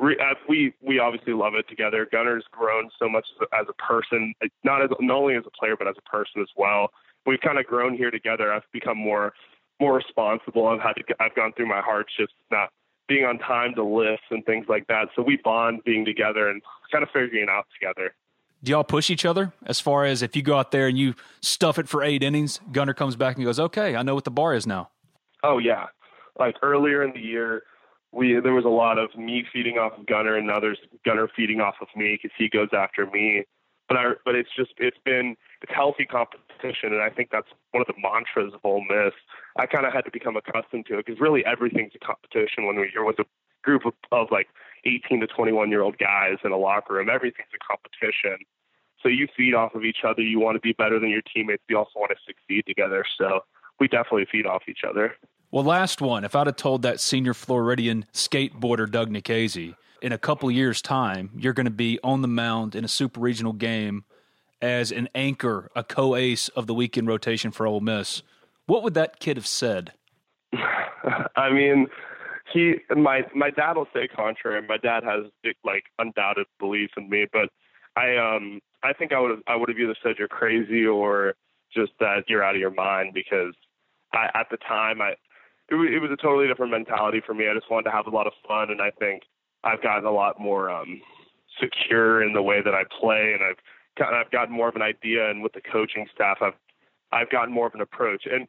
[0.00, 2.06] Uh, we we obviously love it together.
[2.10, 4.34] Gunnar's grown so much as a, as a person,
[4.64, 6.90] not as not only as a player but as a person as well.
[7.26, 8.52] We've kind of grown here together.
[8.52, 9.32] I've become more
[9.78, 10.68] more responsible.
[10.68, 12.70] I've had to I've gone through my hardships, not
[13.08, 15.08] being on time to lifts and things like that.
[15.16, 18.14] So we bond being together and kind of figuring it out together.
[18.62, 21.14] Do y'all push each other as far as if you go out there and you
[21.40, 24.30] stuff it for eight innings, Gunnar comes back and goes, "Okay, I know what the
[24.30, 24.90] bar is now."
[25.42, 25.86] Oh yeah,
[26.38, 27.62] like earlier in the year,
[28.12, 31.60] we there was a lot of me feeding off of Gunnar and others Gunnar feeding
[31.60, 33.44] off of me because he goes after me.
[33.88, 37.82] But I but it's just it's been it's healthy competition, and I think that's one
[37.82, 39.14] of the mantras of Ole Miss.
[39.58, 42.76] I kind of had to become accustomed to it because really everything's a competition when
[42.92, 43.24] you're with a
[43.62, 44.48] group of, of like
[44.84, 47.08] 18 to 21 year old guys in a locker room.
[47.10, 48.44] Everything's a competition.
[49.02, 50.22] So you feed off of each other.
[50.22, 51.62] You want to be better than your teammates.
[51.68, 53.04] You also want to succeed together.
[53.18, 53.40] So
[53.78, 55.14] we definitely feed off each other.
[55.50, 56.24] Well, last one.
[56.24, 61.30] If I'd have told that senior Floridian skateboarder Doug Nikhazy in a couple years' time,
[61.36, 64.04] you're going to be on the mound in a super regional game
[64.62, 68.22] as an anchor, a co ace of the weekend rotation for Ole Miss,
[68.66, 69.92] what would that kid have said?
[71.36, 71.86] I mean,
[72.52, 74.62] he my my dad will say contrary.
[74.66, 75.26] My dad has
[75.64, 77.48] like undoubted belief in me, but
[77.96, 81.34] I um I think I would I would have either said you're crazy or
[81.74, 83.54] just that you're out of your mind because
[84.12, 85.14] I at the time I
[85.70, 87.48] it, it was a totally different mentality for me.
[87.48, 89.22] I just wanted to have a lot of fun, and I think
[89.64, 91.00] I've gotten a lot more um
[91.60, 93.56] secure in the way that I play, and I've
[93.98, 96.54] I've gotten more of an idea, and with the coaching staff, I've
[97.12, 98.24] I've gotten more of an approach.
[98.30, 98.46] And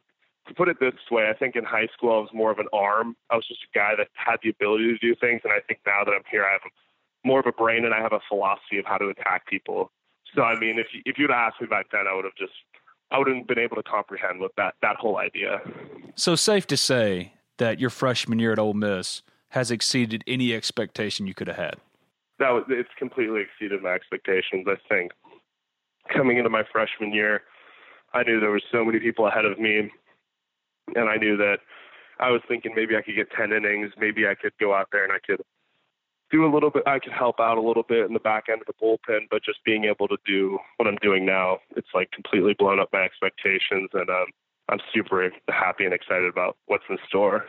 [0.48, 2.68] to put it this way, I think in high school I was more of an
[2.72, 3.16] arm.
[3.30, 5.80] I was just a guy that had the ability to do things, and I think
[5.86, 6.62] now that I'm here, I have
[7.24, 9.92] more of a brain and I have a philosophy of how to attack people.
[10.34, 12.54] So I mean, if you, if you'd asked me back then, I would have just
[13.12, 15.60] I wouldn't have been able to comprehend with that that whole idea.
[16.14, 21.26] So safe to say that your freshman year at Ole Miss has exceeded any expectation
[21.26, 21.76] you could have had.
[22.38, 24.66] That was it's completely exceeded my expectations.
[24.66, 25.12] I think
[26.12, 27.42] coming into my freshman year,
[28.14, 29.90] I knew there were so many people ahead of me,
[30.96, 31.58] and I knew that
[32.18, 35.04] I was thinking maybe I could get 10 innings, maybe I could go out there
[35.04, 35.40] and I could
[36.32, 38.62] do a little bit, I could help out a little bit in the back end
[38.62, 42.10] of the bullpen, but just being able to do what I'm doing now, it's like
[42.10, 44.26] completely blown up my expectations, and um,
[44.68, 47.44] I'm super happy and excited about what's in store.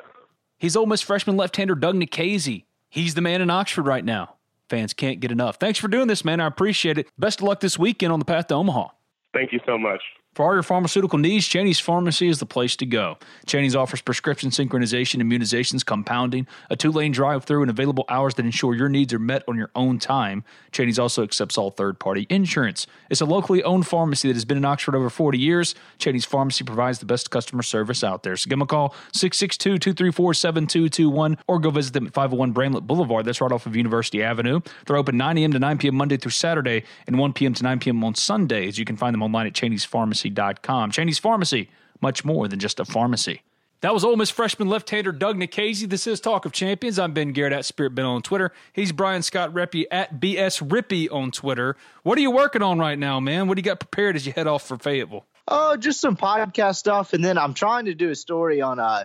[0.59, 2.65] He's Ole Miss freshman left-hander Doug Nikhazy.
[2.89, 4.35] He's the man in Oxford right now.
[4.69, 5.57] Fans can't get enough.
[5.57, 6.39] Thanks for doing this, man.
[6.39, 7.07] I appreciate it.
[7.17, 8.89] Best of luck this weekend on the path to Omaha.
[9.33, 10.01] Thank you so much.
[10.33, 13.17] For all your pharmaceutical needs, Cheney's Pharmacy is the place to go.
[13.45, 18.45] Cheney's offers prescription synchronization, immunizations, compounding, a two lane drive through, and available hours that
[18.45, 20.43] ensure your needs are met on your own time.
[20.71, 22.87] Cheney's also accepts all third party insurance.
[23.11, 25.75] It's a locally owned pharmacy that has been in Oxford over 40 years.
[25.99, 28.35] Cheney's Pharmacy provides the best customer service out there.
[28.35, 32.87] So give them a call 662 234 7221 or go visit them at 501 Bramlett
[32.87, 33.25] Boulevard.
[33.25, 34.61] That's right off of University Avenue.
[34.87, 35.51] They're open 9 a.m.
[35.51, 35.93] to 9 p.m.
[35.93, 37.53] Monday through Saturday and 1 p.m.
[37.53, 38.03] to 9 p.m.
[38.03, 38.79] on Sundays.
[38.79, 40.91] You can find them online at Cheney's Pharmacy pharmacy.com.
[40.91, 41.69] Cheney's Pharmacy,
[42.01, 43.41] much more than just a pharmacy.
[43.81, 45.89] That was Ole Miss freshman left-hander Doug Nikhazy.
[45.89, 46.97] This is Talk of Champions.
[46.97, 48.53] I'm Ben Garrett at Spirit Ben on Twitter.
[48.71, 51.75] He's Brian Scott Rippee at BS Rippee on Twitter.
[52.03, 53.47] What are you working on right now, man?
[53.49, 55.25] What do you got prepared as you head off for Fayetteville?
[55.49, 59.03] Oh, just some podcast stuff, and then I'm trying to do a story on uh,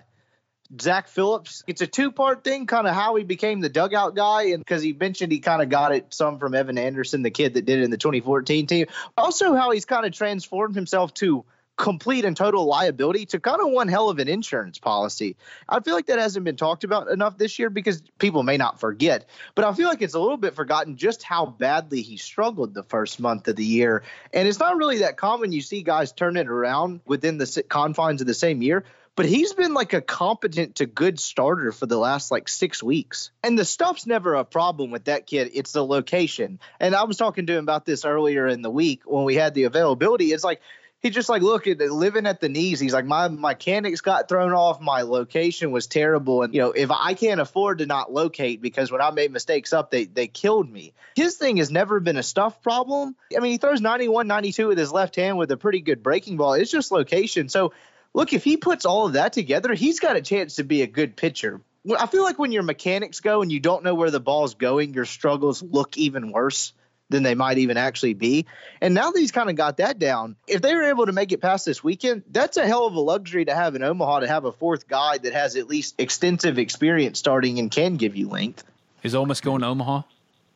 [0.81, 1.65] Zach Phillips.
[1.67, 4.83] It's a two part thing, kind of how he became the dugout guy, and because
[4.83, 7.79] he mentioned he kind of got it some from Evan Anderson, the kid that did
[7.79, 8.87] it in the 2014 team.
[9.17, 11.45] Also, how he's kind of transformed himself to
[11.79, 15.37] complete and total liability to kind of one hell of an insurance policy.
[15.69, 18.81] I feel like that hasn't been talked about enough this year because people may not
[18.81, 22.75] forget, but I feel like it's a little bit forgotten just how badly he struggled
[22.75, 24.03] the first month of the year.
[24.35, 28.21] And it's not really that common you see guys turn it around within the confines
[28.21, 28.85] of the same year.
[29.19, 33.33] But he's been like a competent to good starter for the last like six weeks.
[33.43, 35.51] And the stuff's never a problem with that kid.
[35.55, 36.61] It's the location.
[36.79, 39.55] And I was talking to him about this earlier in the week when we had
[39.55, 40.27] the availability.
[40.27, 40.61] It's like
[41.01, 42.81] he just like look at living at the knees.
[42.81, 44.81] He's like my mechanics got thrown off.
[44.81, 48.91] My location was terrible, and you know if I can't afford to not locate because
[48.91, 50.93] when I made mistakes up, they they killed me.
[51.15, 53.15] His thing has never been a stuff problem.
[53.37, 56.37] I mean, he throws 91, 92 with his left hand with a pretty good breaking
[56.37, 56.55] ball.
[56.55, 57.49] It's just location.
[57.49, 57.73] So
[58.15, 60.87] look, if he puts all of that together, he's got a chance to be a
[60.87, 61.61] good pitcher.
[61.99, 64.95] I feel like when your mechanics go and you don't know where the ball's going,
[64.95, 66.73] your struggles look even worse
[67.11, 68.47] than they might even actually be.
[68.81, 71.33] And now that he's kind of got that down, if they were able to make
[71.33, 74.29] it past this weekend, that's a hell of a luxury to have in Omaha to
[74.29, 78.29] have a fourth guy that has at least extensive experience starting and can give you
[78.29, 78.65] length.
[79.03, 80.03] Is Miss going to Omaha?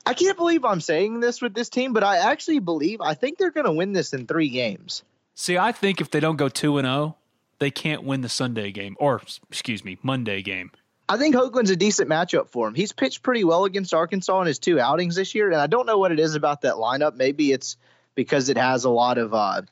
[0.05, 3.39] I can't believe I'm saying this with this team, but I actually believe I think
[3.39, 5.05] they're going to win this in three games.
[5.35, 7.15] See, I think if they don't go two and zero, oh,
[7.63, 10.73] they can't win the Sunday game or excuse me Monday game.
[11.09, 12.75] I think Hoglund's a decent matchup for him.
[12.75, 15.87] He's pitched pretty well against Arkansas in his two outings this year, and I don't
[15.87, 17.15] know what it is about that lineup.
[17.15, 17.77] Maybe it's
[18.17, 19.63] because it has a lot of uh,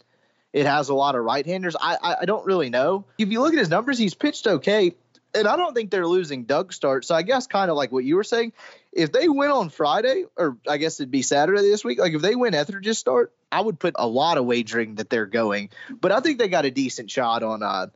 [0.53, 1.75] it has a lot of right-handers.
[1.81, 3.05] I, I, I don't really know.
[3.19, 4.95] If you look at his numbers, he's pitched okay,
[5.35, 7.05] and I don't think they're losing Doug start.
[7.05, 8.53] So I guess kind of like what you were saying,
[8.93, 12.23] if they win on Friday, or I guess it'd be Saturday this week, like if
[12.23, 15.71] they win Ethridge's start, I would put a lot of wagering that they're going.
[15.91, 17.87] But I think they got a decent shot on uh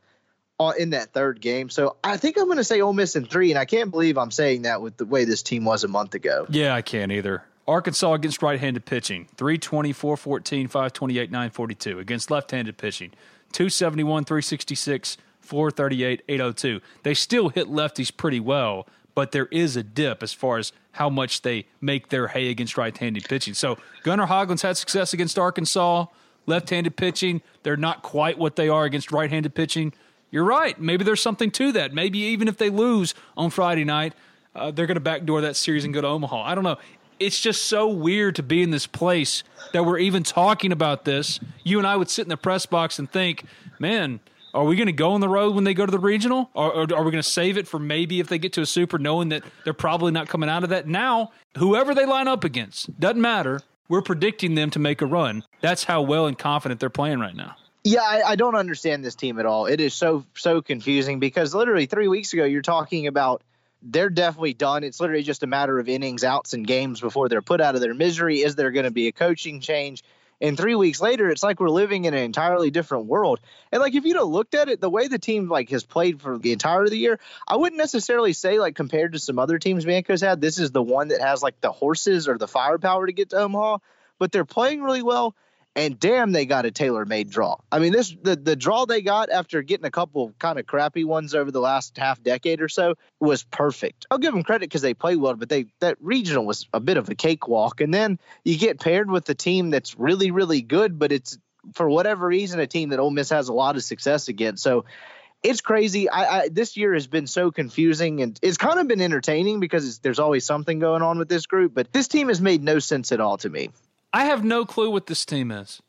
[0.57, 1.69] on in that third game.
[1.69, 4.31] So I think I'm to say Ole Miss in three, and I can't believe I'm
[4.31, 6.45] saying that with the way this team was a month ago.
[6.49, 7.43] Yeah, I can't either.
[7.67, 11.99] Arkansas against right-handed pitching, 320, 414, 528, 942.
[11.99, 13.11] Against left-handed pitching,
[13.53, 16.81] 271, 366, 438, 802.
[17.03, 21.09] They still hit lefties pretty well, but there is a dip as far as how
[21.09, 23.53] much they make their hay against right-handed pitching.
[23.53, 26.07] So Gunnar Hoglund's had success against Arkansas.
[26.47, 29.93] Left-handed pitching, they're not quite what they are against right-handed pitching
[30.35, 30.77] you're right.
[30.77, 31.93] Maybe there's something to that.
[31.93, 34.13] Maybe even if they lose on Friday night,
[34.53, 36.43] uh, they're going to backdoor that series and go to Omaha.
[36.43, 36.77] I don't know.
[37.21, 41.39] It's just so weird to be in this place that we're even talking about this.
[41.63, 43.45] You and I would sit in the press box and think,
[43.79, 44.19] man,
[44.55, 46.49] are we going to go on the road when they go to the regional?
[46.53, 48.65] Or, or are we going to save it for maybe if they get to a
[48.65, 50.87] super, knowing that they're probably not coming out of that?
[50.87, 53.61] Now, whoever they line up against, doesn't matter.
[53.89, 55.43] We're predicting them to make a run.
[55.61, 57.55] That's how well and confident they're playing right now.
[57.83, 59.67] Yeah, I, I, don't understand this team at all.
[59.67, 63.43] It is so so confusing because literally three weeks ago you're talking about
[63.83, 64.83] they're definitely done.
[64.83, 67.81] It's literally just a matter of innings, outs, and games before they're put out of
[67.81, 68.41] their misery.
[68.41, 70.03] Is there going to be a coaching change?
[70.41, 73.39] And three weeks later, it's like we're living in an entirely different world.
[73.71, 76.21] And like if you'd have looked at it, the way the team like has played
[76.21, 79.59] for the entire of the year, I wouldn't necessarily say like compared to some other
[79.59, 83.05] teams Bianco's had, this is the one that has like the horses or the firepower
[83.05, 83.77] to get to Omaha.
[84.17, 85.35] But they're playing really well
[85.75, 89.29] and damn they got a tailor-made draw i mean this the, the draw they got
[89.29, 92.95] after getting a couple kind of crappy ones over the last half decade or so
[93.19, 96.67] was perfect i'll give them credit because they play well but they that regional was
[96.73, 100.31] a bit of a cakewalk and then you get paired with a team that's really
[100.31, 101.37] really good but it's
[101.73, 104.85] for whatever reason a team that Ole Miss has a lot of success against so
[105.45, 106.09] it's crazy.
[106.09, 109.99] I, I, this year has been so confusing, and it's kind of been entertaining because
[109.99, 111.73] there's always something going on with this group.
[111.73, 113.69] But this team has made no sense at all to me.
[114.15, 115.81] I have no clue what this team is.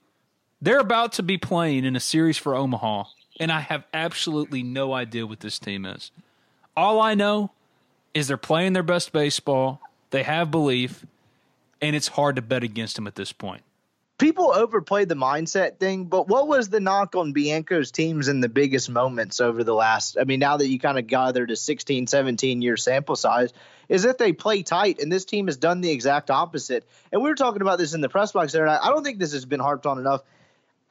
[0.60, 3.04] They're about to be playing in a series for Omaha,
[3.38, 6.10] and I have absolutely no idea what this team is.
[6.76, 7.52] All I know
[8.14, 11.06] is they're playing their best baseball, they have belief,
[11.80, 13.62] and it's hard to bet against them at this point.
[14.18, 18.48] People overplay the mindset thing, but what was the knock on Bianco's teams in the
[18.48, 20.16] biggest moments over the last?
[20.18, 23.52] I mean, now that you kind of gathered a 16, 17 year sample size,
[23.88, 26.84] is that they play tight, and this team has done the exact opposite.
[27.12, 29.04] And we were talking about this in the press box there, and I, I don't
[29.04, 30.22] think this has been harped on enough.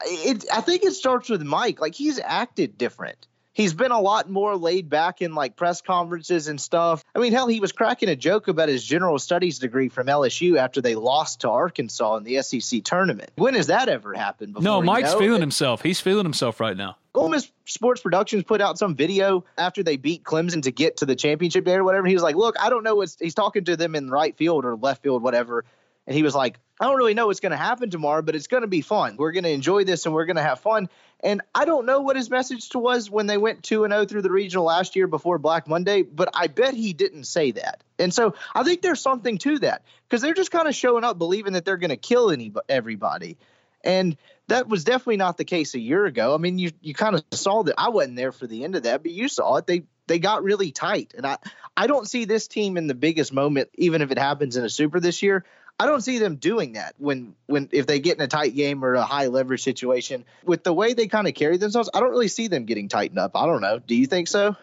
[0.04, 1.80] It, I think it starts with Mike.
[1.80, 6.46] Like he's acted different he's been a lot more laid back in like press conferences
[6.46, 7.02] and stuff.
[7.14, 10.58] I mean, hell, he was cracking a joke about his general studies degree from LSU
[10.58, 13.30] after they lost to Arkansas in the SEC tournament.
[13.36, 14.62] When has that ever happened before?
[14.62, 15.20] No, Mike's you know?
[15.20, 15.82] feeling himself.
[15.82, 16.96] He's feeling himself right now.
[17.14, 21.06] Ole Miss Sports Productions put out some video after they beat Clemson to get to
[21.06, 22.06] the championship day or whatever.
[22.06, 24.66] He was like, "Look, I don't know what's." He's talking to them in right field
[24.66, 25.64] or left field, whatever,
[26.06, 28.48] and he was like, I don't really know what's going to happen tomorrow, but it's
[28.48, 29.16] going to be fun.
[29.16, 30.88] We're going to enjoy this and we're going to have fun.
[31.20, 34.22] And I don't know what his message was when they went 2 and 0 through
[34.22, 37.82] the regional last year before Black Monday, but I bet he didn't say that.
[37.98, 41.16] And so I think there's something to that because they're just kind of showing up
[41.16, 43.38] believing that they're going to kill any, everybody.
[43.82, 44.16] And
[44.48, 46.34] that was definitely not the case a year ago.
[46.34, 47.74] I mean, you you kind of saw that.
[47.78, 49.66] I wasn't there for the end of that, but you saw it.
[49.66, 51.38] They they got really tight, and I
[51.76, 54.70] I don't see this team in the biggest moment, even if it happens in a
[54.70, 55.44] super this year.
[55.78, 58.84] I don't see them doing that when when if they get in a tight game
[58.84, 60.24] or a high leverage situation.
[60.44, 63.18] With the way they kind of carry themselves, I don't really see them getting tightened
[63.18, 63.32] up.
[63.34, 63.78] I don't know.
[63.78, 64.56] Do you think so?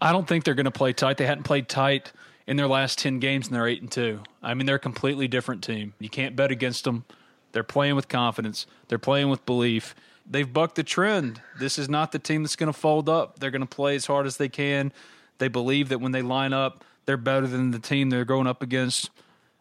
[0.00, 1.16] I don't think they're going to play tight.
[1.16, 2.12] They hadn't played tight
[2.46, 4.20] in their last 10 games and they're 8 and 2.
[4.42, 5.94] I mean, they're a completely different team.
[5.98, 7.04] You can't bet against them.
[7.52, 8.66] They're playing with confidence.
[8.88, 9.94] They're playing with belief.
[10.28, 11.42] They've bucked the trend.
[11.58, 13.40] This is not the team that's going to fold up.
[13.40, 14.92] They're going to play as hard as they can.
[15.38, 18.62] They believe that when they line up, they're better than the team they're going up
[18.62, 19.10] against.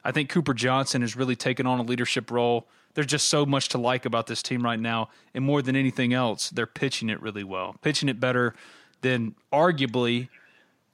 [0.03, 2.67] I think Cooper Johnson has really taken on a leadership role.
[2.93, 5.09] There's just so much to like about this team right now.
[5.33, 8.55] And more than anything else, they're pitching it really well, pitching it better
[9.01, 10.29] than arguably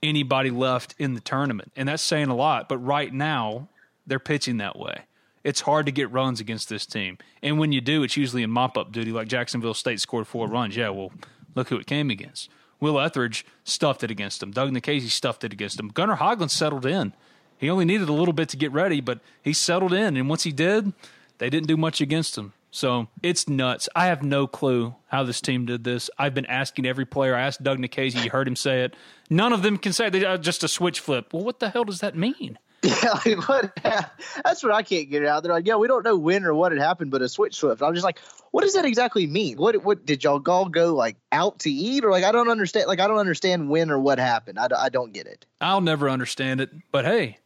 [0.04, 1.72] anybody left in the tournament.
[1.76, 2.70] And that's saying a lot.
[2.70, 3.70] But right now,
[4.06, 5.02] they're pitching that way.
[5.44, 7.18] It's hard to get runs against this team.
[7.44, 10.48] And when you do, it's usually in mop up duty, like Jacksonville State scored four
[10.48, 10.76] runs.
[10.76, 11.12] Yeah, well,
[11.54, 12.50] look who it came against.
[12.80, 14.52] Will Ethridge stuffed it against them.
[14.52, 15.90] Doug Nikhazy stuffed it against them.
[15.90, 17.14] Gunnar Hoglund settled in.
[17.58, 20.18] He only needed a little bit to get ready, but he settled in.
[20.18, 20.94] And once he did,
[21.38, 22.54] they didn't do much against him.
[22.76, 23.88] So it's nuts.
[23.96, 26.10] I have no clue how this team did this.
[26.18, 27.34] I've been asking every player.
[27.34, 28.22] I asked Doug Nikhazy.
[28.22, 28.96] You heard him say it.
[29.30, 31.32] None of them can say they uh, just a switch flip.
[31.34, 32.60] Well, what the hell does that mean?
[32.84, 33.72] Yeah, like what?
[34.46, 35.42] That's what I can't get out.
[35.42, 37.82] They're like, yeah, we don't know when or what had happened, but a switch flipped.
[37.82, 38.20] I'm just like,
[38.52, 39.58] what does that exactly mean?
[39.58, 42.88] What what did y'all all go like out to eat or like I don't understand.
[42.88, 44.60] Like I don't understand when or what happened.
[44.60, 45.48] I, I don't get it.
[45.60, 46.70] I'll never understand it.
[46.92, 47.40] But hey,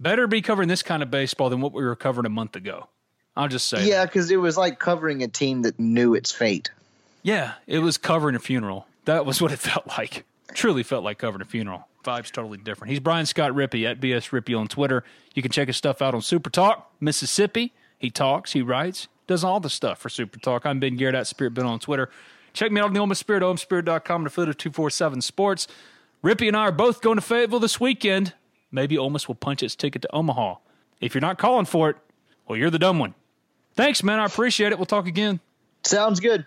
[0.00, 2.88] better be covering this kind of baseball than what we were covering a month ago.
[3.36, 3.86] I'll just say.
[3.86, 6.70] Yeah, because it was like covering a team that knew its fate.
[7.22, 8.86] Yeah, it was covering a funeral.
[9.04, 10.24] That was what it felt like.
[10.54, 11.86] Truly felt like covering a funeral.
[12.04, 12.90] Vibe's totally different.
[12.90, 15.04] He's Brian Scott Rippee at BS Rippee on Twitter.
[15.34, 17.72] You can check his stuff out on Super Talk, Mississippi.
[17.98, 20.64] He talks, he writes, does all the stuff for Super Talk.
[20.64, 22.08] I'm Ben Garrett at Spirit Ben on Twitter.
[22.52, 25.68] Check me out on the Miss Spirit, OMSpirit.com, and affiliate of 247 Sports.
[26.24, 28.32] Rippee and I are both going to Fayetteville this weekend.
[28.72, 30.56] Maybe Ole Miss will punch its ticket to Omaha.
[31.00, 31.96] If you're not calling for it,
[32.46, 33.14] well, you're the dumb one.
[33.74, 34.18] Thanks, man.
[34.18, 34.78] I appreciate it.
[34.78, 35.40] We'll talk again.
[35.84, 36.46] Sounds good.